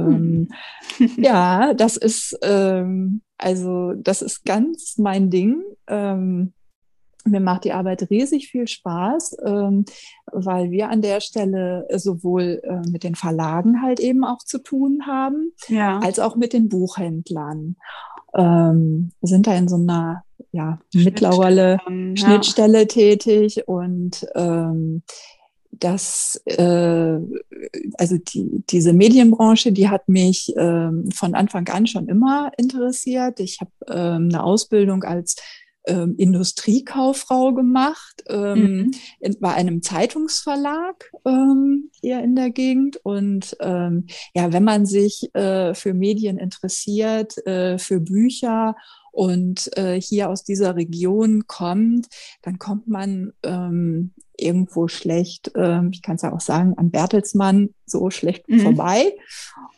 [1.00, 5.62] ähm, ja, das ist ähm, also das ist ganz mein Ding.
[5.88, 6.54] Ähm,
[7.30, 9.86] mir macht die Arbeit riesig viel Spaß, ähm,
[10.32, 15.04] weil wir an der Stelle sowohl äh, mit den Verlagen halt eben auch zu tun
[15.08, 16.00] haben, ja.
[16.00, 17.76] als auch mit den Buchhändlern.
[18.36, 21.80] Ähm, wir sind da in so einer ja, mittlerweile
[22.16, 22.86] Schnittstelle ja.
[22.86, 25.04] tätig und ähm,
[25.72, 27.20] das, äh,
[27.98, 33.40] also die, diese Medienbranche, die hat mich ähm, von Anfang an schon immer interessiert.
[33.40, 35.36] Ich habe ähm, eine Ausbildung als
[35.88, 38.92] ähm, Industriekauffrau gemacht ähm, mhm.
[39.20, 42.98] in, bei einem Zeitungsverlag ähm, hier in der Gegend.
[43.04, 48.76] Und ähm, ja, wenn man sich äh, für Medien interessiert, äh, für Bücher
[49.12, 52.08] und äh, hier aus dieser Region kommt,
[52.44, 57.74] dann kommt man ähm, irgendwo schlecht, ähm, ich kann es ja auch sagen, an Bertelsmann
[57.86, 58.60] so schlecht mhm.
[58.62, 59.14] vorbei.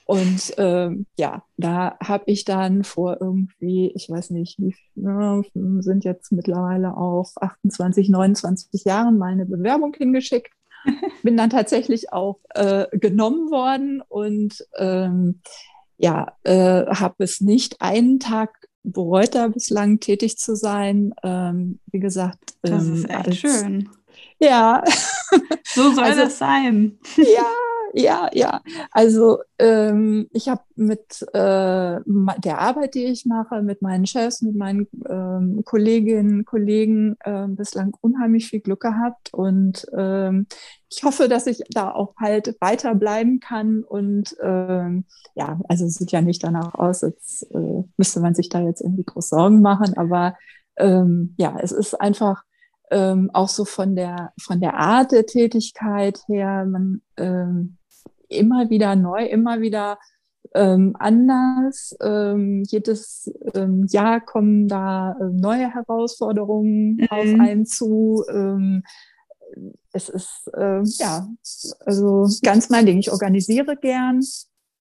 [0.06, 6.04] Und ähm, ja, da habe ich dann vor irgendwie, ich weiß nicht, wie ja, sind
[6.04, 10.52] jetzt mittlerweile auch 28, 29 Jahren meine Bewerbung hingeschickt.
[11.24, 15.42] Bin dann tatsächlich auch äh, genommen worden und ähm,
[15.98, 21.14] ja, äh, habe es nicht einen Tag bereut, da bislang tätig zu sein.
[21.24, 23.90] Ähm, wie gesagt, das ist ähm, echt als, schön.
[24.40, 24.84] Ja.
[25.72, 26.98] So soll also, das sein.
[27.16, 27.46] Ja,
[27.94, 28.62] ja, ja.
[28.92, 32.00] Also ähm, ich habe mit äh,
[32.44, 37.96] der Arbeit, die ich mache, mit meinen Chefs, mit meinen ähm, Kolleginnen, Kollegen äh, bislang
[38.02, 40.48] unheimlich viel Glück gehabt und ähm,
[40.90, 46.12] ich hoffe, dass ich da auch halt weiterbleiben kann und ähm, ja, also es sieht
[46.12, 49.96] ja nicht danach aus, als äh, müsste man sich da jetzt irgendwie groß Sorgen machen,
[49.98, 50.36] aber
[50.78, 52.44] ähm, ja, es ist einfach
[52.92, 57.78] ähm, auch so von der, von der Art der Tätigkeit her, man ähm,
[58.28, 59.98] immer wieder neu, immer wieder
[60.56, 61.96] ähm, anders.
[62.02, 67.08] Ähm, jedes ähm, Jahr kommen da äh, neue Herausforderungen mhm.
[67.10, 68.24] auf einen zu.
[68.30, 68.84] Ähm,
[69.92, 71.28] es ist äh, ja
[71.86, 73.00] also ganz mein Ding.
[73.00, 74.22] Ich organisiere gern.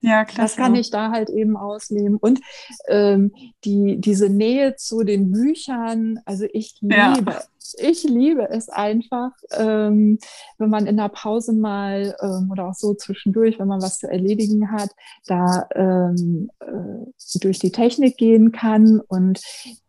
[0.03, 0.45] Ja, klar.
[0.45, 2.17] Das kann ich da halt eben ausleben.
[2.17, 2.39] Und
[2.87, 3.33] ähm,
[3.63, 7.43] die, diese Nähe zu den Büchern, also ich liebe ja
[7.79, 10.19] ich liebe es einfach, ähm,
[10.57, 14.09] wenn man in der Pause mal ähm, oder auch so zwischendurch, wenn man was zu
[14.09, 14.89] erledigen hat,
[15.27, 19.41] da ähm, äh, durch die Technik gehen kann und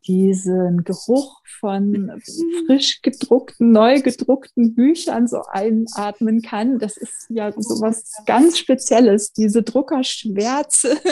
[0.06, 2.20] diesen Geruch von
[2.66, 6.78] frisch gedruckten, neu gedruckten Büchern so einatmen kann.
[6.78, 10.96] Das ist ja sowas ganz Spezielles, diese Druckerschwärze.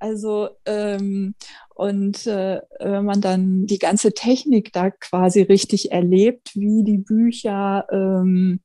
[0.00, 1.34] Also ähm,
[1.78, 7.86] und äh, wenn man dann die ganze Technik da quasi richtig erlebt, wie die Bücher
[7.92, 8.58] ähm,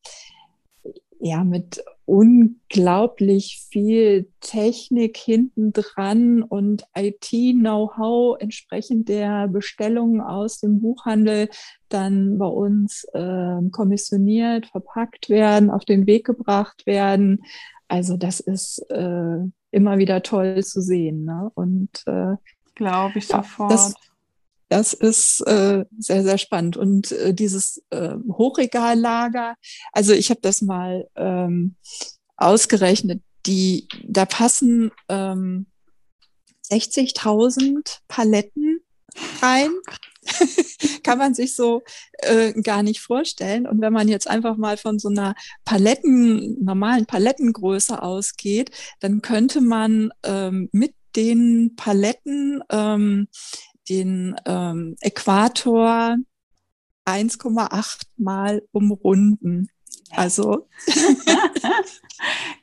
[1.19, 11.49] ja mit unglaublich viel Technik hinten dran und IT-Know-how entsprechend der Bestellungen aus dem Buchhandel
[11.89, 17.43] dann bei uns äh, kommissioniert, verpackt werden, auf den Weg gebracht werden.
[17.87, 19.37] Also das ist äh,
[19.69, 21.25] immer wieder toll zu sehen.
[21.25, 21.51] Ne?
[21.53, 22.37] Und äh,
[22.75, 23.71] Glaube ich sofort.
[23.71, 23.93] Das,
[24.69, 26.77] das ist äh, sehr, sehr spannend.
[26.77, 29.55] Und äh, dieses äh, Hochregallager,
[29.91, 31.75] also ich habe das mal ähm,
[32.37, 35.67] ausgerechnet, die, da passen ähm,
[36.71, 38.79] 60.000 Paletten
[39.41, 39.69] rein.
[41.03, 41.83] Kann man sich so
[42.19, 43.67] äh, gar nicht vorstellen.
[43.67, 48.71] Und wenn man jetzt einfach mal von so einer Paletten, normalen Palettengröße ausgeht,
[49.01, 53.27] dann könnte man ähm, mit den Paletten ähm,
[53.89, 56.15] den ähm, Äquator
[57.05, 59.67] 1,8 mal umrunden.
[60.11, 60.67] Also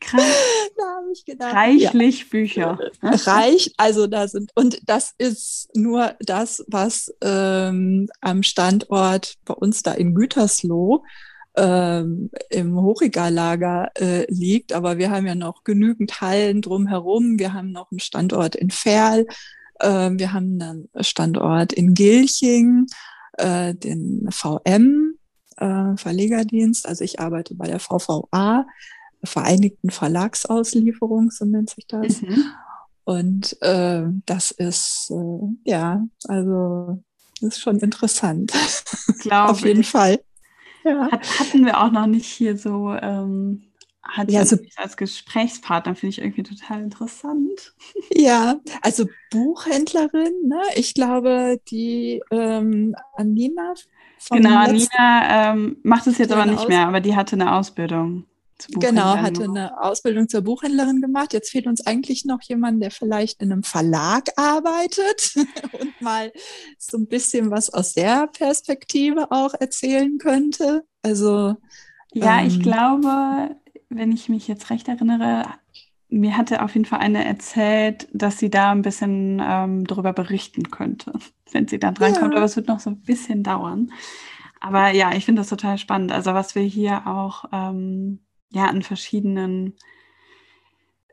[0.00, 0.22] Krass.
[0.76, 1.54] da habe ich gedacht.
[1.54, 2.26] Reichlich ja.
[2.30, 2.78] Bücher.
[3.02, 9.82] Reich, also da sind, und das ist nur das, was ähm, am Standort bei uns
[9.82, 11.04] da in Gütersloh
[11.60, 14.72] ähm, im Hochregallager äh, liegt.
[14.72, 17.38] Aber wir haben ja noch genügend Hallen drumherum.
[17.38, 19.26] Wir haben noch einen Standort in Ferl.
[19.78, 22.86] Äh, wir haben einen Standort in Gilching,
[23.36, 25.14] äh, den VM,
[25.58, 26.88] äh, Verlegerdienst.
[26.88, 28.66] Also ich arbeite bei der VVA,
[29.22, 32.22] Vereinigten Verlagsauslieferung, so nennt sich das.
[32.22, 32.44] Mhm.
[33.04, 37.02] Und äh, das ist, äh, ja, also
[37.42, 38.52] das ist schon interessant.
[39.18, 39.90] Glaube Auf jeden ich.
[39.90, 40.20] Fall.
[40.84, 41.10] Ja.
[41.10, 43.70] Hat, hatten wir auch noch nicht hier so, ähm,
[44.02, 47.74] hat ja, also, als Gesprächspartner, finde ich irgendwie total interessant.
[48.12, 50.60] Ja, also Buchhändlerin, ne?
[50.74, 53.74] ich glaube, die ähm, Anina.
[54.30, 58.24] Genau, Anina ähm, macht es jetzt aber nicht mehr, aber die hatte eine Ausbildung.
[58.68, 61.32] Genau, hatte eine Ausbildung zur Buchhändlerin gemacht.
[61.32, 65.34] Jetzt fehlt uns eigentlich noch jemand, der vielleicht in einem Verlag arbeitet
[65.72, 66.32] und mal
[66.78, 70.84] so ein bisschen was aus der Perspektive auch erzählen könnte.
[71.02, 71.56] Also
[72.12, 73.56] ja, ähm, ich glaube,
[73.88, 75.44] wenn ich mich jetzt recht erinnere,
[76.08, 80.70] mir hatte auf jeden Fall eine erzählt, dass sie da ein bisschen ähm, darüber berichten
[80.70, 81.12] könnte,
[81.52, 82.32] wenn sie dann reinkommt.
[82.32, 82.38] Ja.
[82.38, 83.92] Aber es wird noch so ein bisschen dauern.
[84.60, 86.12] Aber ja, ich finde das total spannend.
[86.12, 88.20] Also was wir hier auch ähm,
[88.50, 89.76] ja an verschiedenen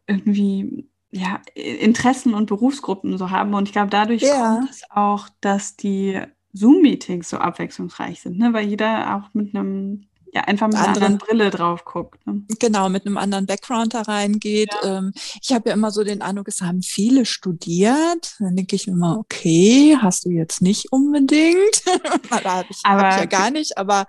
[0.07, 3.53] irgendwie ja, Interessen und Berufsgruppen so haben.
[3.53, 4.55] Und ich glaube, dadurch ja.
[4.55, 6.21] kommt es auch, dass die
[6.53, 8.53] Zoom-Meetings so abwechslungsreich sind, ne?
[8.53, 12.25] weil jeder auch mit einem ja, einfach mit einer anderen Brille drauf guckt.
[12.27, 12.43] Ne?
[12.59, 14.69] Genau, mit einem anderen Background da reingeht.
[14.83, 14.97] Ja.
[14.97, 18.35] Ähm, ich habe ja immer so den Eindruck, es haben viele studiert.
[18.39, 21.83] Dann denke ich mir immer, okay, hast du jetzt nicht unbedingt.
[22.29, 24.07] da habe ich, hab ich, ja gar nicht, aber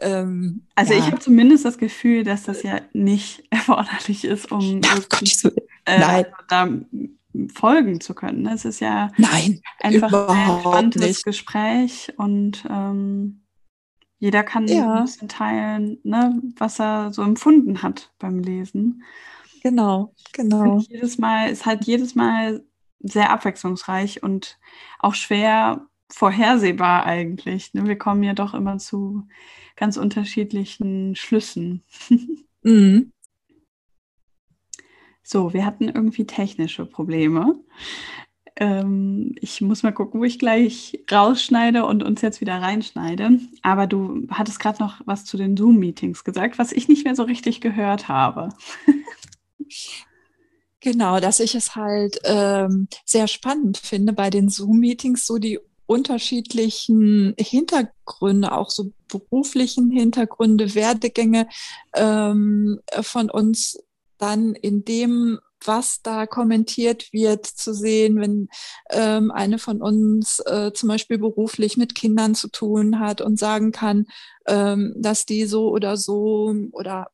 [0.00, 1.00] ähm, also ja.
[1.00, 5.44] ich habe zumindest das Gefühl, dass das ja nicht erforderlich ist, um wirklich,
[5.84, 6.26] äh, Nein.
[6.48, 6.68] da
[7.54, 8.46] folgen zu können.
[8.46, 13.42] Es ist ja Nein, einfach ein spannendes Gespräch und ähm,
[14.18, 14.94] jeder kann ja.
[14.94, 19.04] ein bisschen teilen, ne, was er so empfunden hat beim Lesen.
[19.62, 20.74] Genau, genau.
[20.74, 22.64] Und jedes Mal ist halt jedes Mal
[23.00, 24.58] sehr abwechslungsreich und
[24.98, 27.74] auch schwer vorhersehbar eigentlich.
[27.74, 27.86] Ne?
[27.86, 29.26] Wir kommen ja doch immer zu
[29.76, 31.84] ganz unterschiedlichen Schlüssen.
[32.62, 33.12] mhm.
[35.22, 37.60] So, wir hatten irgendwie technische Probleme.
[38.60, 43.38] Ähm, ich muss mal gucken, wo ich gleich rausschneide und uns jetzt wieder reinschneide.
[43.62, 47.22] Aber du hattest gerade noch was zu den Zoom-Meetings gesagt, was ich nicht mehr so
[47.22, 48.50] richtig gehört habe.
[50.80, 57.34] Genau, dass ich es halt ähm, sehr spannend finde bei den Zoom-Meetings, so die unterschiedlichen
[57.36, 61.48] Hintergründe, auch so beruflichen Hintergründe, Werdegänge
[61.94, 63.82] ähm, von uns
[64.18, 68.48] dann in dem was da kommentiert wird, zu sehen, wenn
[68.90, 73.72] ähm, eine von uns äh, zum Beispiel beruflich mit Kindern zu tun hat und sagen
[73.72, 74.06] kann,
[74.46, 77.08] ähm, dass die so oder so oder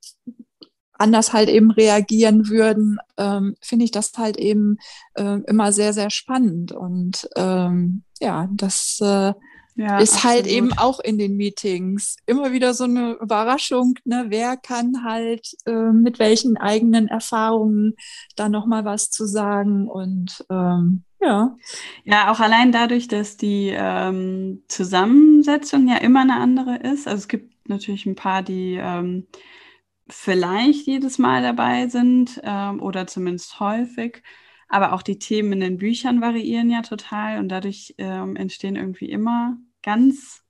[0.97, 4.79] anders halt eben reagieren würden, ähm, finde ich das halt eben
[5.15, 6.73] äh, immer sehr, sehr spannend.
[6.73, 9.35] Und ähm, ja, das äh,
[9.77, 10.37] ja, ist absolut.
[10.37, 14.27] halt eben auch in den Meetings immer wieder so eine Überraschung, ne?
[14.29, 17.95] wer kann halt äh, mit welchen eigenen Erfahrungen
[18.37, 21.57] da nochmal was zu sagen und ähm, ja.
[22.05, 27.09] Ja, auch allein dadurch, dass die ähm, Zusammensetzung ja immer eine andere ist.
[27.09, 29.27] Also es gibt natürlich ein paar, die ähm,
[30.09, 34.23] vielleicht jedes Mal dabei sind ähm, oder zumindest häufig.
[34.75, 39.09] Aber auch die Themen in den Büchern variieren ja total und dadurch ähm, entstehen irgendwie
[39.09, 40.43] immer ganz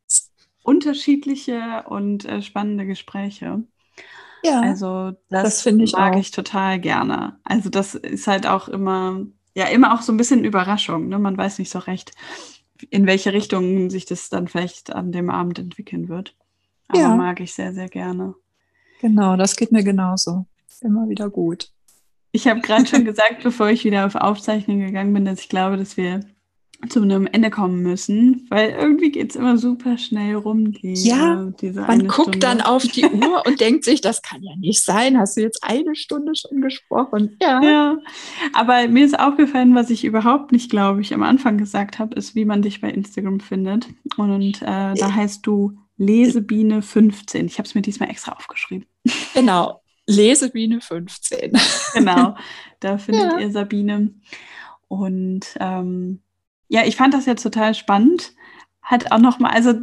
[0.63, 3.65] unterschiedliche und äh, spannende Gespräche.
[4.43, 6.19] Ja, also das, das ich mag auch.
[6.19, 7.39] ich total gerne.
[7.45, 11.09] Also das ist halt auch immer, ja, immer auch so ein bisschen Überraschung.
[11.09, 11.19] Ne?
[11.19, 12.13] Man weiß nicht so recht,
[12.89, 16.35] in welche Richtung sich das dann vielleicht an dem Abend entwickeln wird.
[16.89, 17.15] Aber ja.
[17.15, 18.37] mag ich sehr, sehr gerne.
[19.03, 20.47] Genau, das geht mir genauso.
[20.81, 21.74] Immer wieder gut.
[22.35, 25.77] Ich habe gerade schon gesagt, bevor ich wieder auf Aufzeichnung gegangen bin, dass ich glaube,
[25.77, 26.19] dass wir
[26.89, 30.73] zu einem Ende kommen müssen, weil irgendwie geht es immer super schnell rum.
[30.73, 32.39] Die, ja, äh, man guckt Stunde.
[32.41, 35.17] dann auf die Uhr und denkt sich, das kann ja nicht sein.
[35.17, 37.37] Hast du jetzt eine Stunde schon gesprochen?
[37.41, 37.63] Ja.
[37.63, 37.99] ja.
[38.53, 42.35] Aber mir ist aufgefallen, was ich überhaupt nicht, glaube ich, am Anfang gesagt habe, ist,
[42.35, 43.87] wie man dich bei Instagram findet.
[44.17, 47.47] Und äh, da heißt du Lesebiene 15.
[47.47, 48.87] Ich habe es mir diesmal extra aufgeschrieben.
[49.35, 51.53] Genau, Lesebiene 15.
[51.95, 52.37] genau,
[52.81, 53.39] da findet ja.
[53.39, 54.15] ihr Sabine.
[54.89, 56.21] Und ähm,
[56.69, 58.33] ja, ich fand das jetzt total spannend.
[58.83, 59.75] Hat auch noch mal, also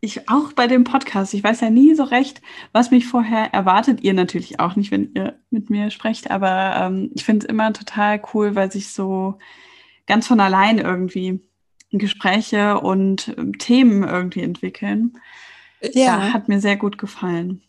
[0.00, 4.02] ich auch bei dem Podcast, ich weiß ja nie so recht, was mich vorher erwartet.
[4.02, 7.72] Ihr natürlich auch nicht, wenn ihr mit mir sprecht, aber ähm, ich finde es immer
[7.72, 9.38] total cool, weil sich so
[10.06, 11.40] ganz von allein irgendwie
[11.90, 15.18] Gespräche und ähm, Themen irgendwie entwickeln.
[15.80, 15.90] Ja.
[15.92, 16.32] ja.
[16.32, 17.62] hat mir sehr gut gefallen.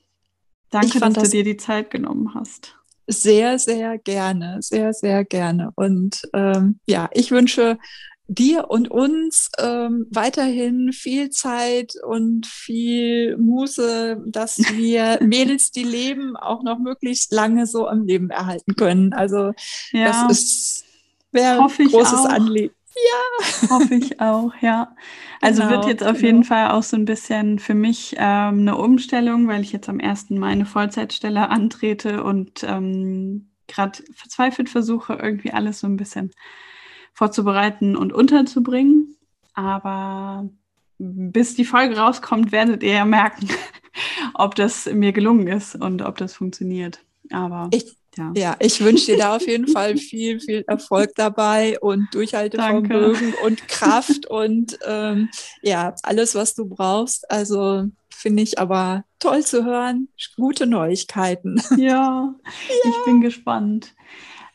[0.76, 2.76] Danke, dass du dir die Zeit genommen hast.
[3.08, 5.72] Sehr, sehr gerne, sehr, sehr gerne.
[5.76, 7.78] Und ähm, ja, ich wünsche
[8.28, 16.36] dir und uns ähm, weiterhin viel Zeit und viel Muße, dass wir Mädels, die leben,
[16.36, 19.14] auch noch möglichst lange so am Leben erhalten können.
[19.14, 19.54] Also
[19.92, 20.86] ja, das ist
[21.32, 22.74] wäre ein großes Anliegen.
[22.96, 23.70] Ja.
[23.70, 24.96] Hoffe ich auch, ja.
[25.42, 26.26] Also genau, wird jetzt auf genau.
[26.26, 30.00] jeden Fall auch so ein bisschen für mich ähm, eine Umstellung, weil ich jetzt am
[30.00, 30.32] 1.
[30.32, 36.32] Mai eine Vollzeitstelle antrete und ähm, gerade verzweifelt versuche, irgendwie alles so ein bisschen
[37.14, 39.18] vorzubereiten und unterzubringen.
[39.54, 40.50] Aber
[40.98, 43.50] bis die Folge rauskommt, werdet ihr ja merken,
[44.34, 47.00] ob das mir gelungen ist und ob das funktioniert.
[47.32, 48.32] Aber ich, ja.
[48.36, 53.46] ja, ich wünsche dir da auf jeden Fall viel, viel Erfolg dabei und Durchhaltevermögen Danke.
[53.46, 55.30] und Kraft und ähm,
[55.62, 57.30] ja, alles, was du brauchst.
[57.30, 60.10] Also finde ich aber toll zu hören.
[60.36, 61.62] Gute Neuigkeiten.
[61.78, 62.36] Ja,
[62.70, 62.84] ja.
[62.84, 63.96] ich bin gespannt.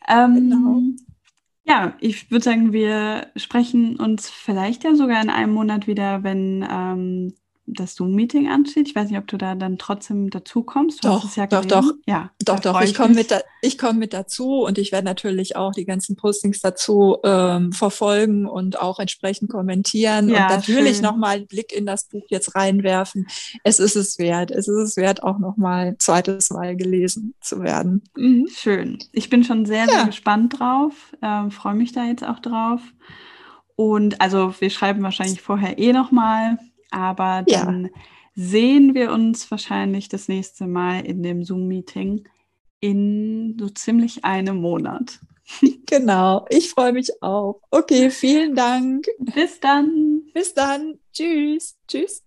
[0.09, 0.81] Ähm, genau.
[1.65, 6.67] Ja, ich würde sagen, wir sprechen uns vielleicht ja sogar in einem Monat wieder, wenn
[6.69, 7.35] ähm,
[7.75, 8.89] das Zoom-Meeting ansteht.
[8.89, 11.05] Ich weiß nicht, ob du da dann trotzdem dazu kommst.
[11.05, 12.81] Du doch, ja doch, doch, ja, doch, doch.
[12.83, 13.41] Ich komme mit, da,
[13.79, 18.81] komm mit dazu und ich werde natürlich auch die ganzen Postings dazu ähm, verfolgen und
[18.81, 23.27] auch entsprechend kommentieren ja, und natürlich nochmal einen Blick in das Buch jetzt reinwerfen.
[23.65, 24.51] Es ist es wert.
[24.51, 28.03] Es ist es wert, auch nochmal zweites Mal gelesen zu werden.
[28.17, 28.49] Mhm.
[28.55, 28.99] Schön.
[29.13, 29.91] Ich bin schon sehr, ja.
[29.91, 31.15] sehr gespannt drauf.
[31.23, 32.81] Ähm, Freue mich da jetzt auch drauf.
[33.77, 36.59] Und also wir schreiben wahrscheinlich vorher eh nochmal
[36.91, 37.91] aber dann ja.
[38.35, 42.29] sehen wir uns wahrscheinlich das nächste Mal in dem Zoom-Meeting
[42.81, 45.21] in so ziemlich einem Monat.
[45.87, 47.61] Genau, ich freue mich auch.
[47.73, 49.07] Okay, vielen Dank.
[49.19, 50.23] Bis dann.
[50.33, 51.01] Bis dann.
[51.13, 51.77] Tschüss.
[51.89, 52.23] Tschüss.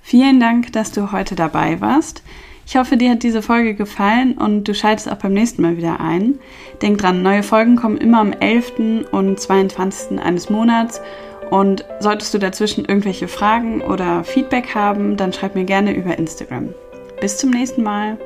[0.00, 2.22] Vielen Dank, dass du heute dabei warst.
[2.66, 5.98] Ich hoffe, dir hat diese Folge gefallen und du schaltest auch beim nächsten Mal wieder
[5.98, 6.38] ein.
[6.82, 9.08] Denk dran, neue Folgen kommen immer am 11.
[9.10, 10.20] und 22.
[10.20, 11.00] eines Monats
[11.50, 16.74] und solltest du dazwischen irgendwelche Fragen oder Feedback haben, dann schreib mir gerne über Instagram.
[17.20, 18.18] Bis zum nächsten Mal.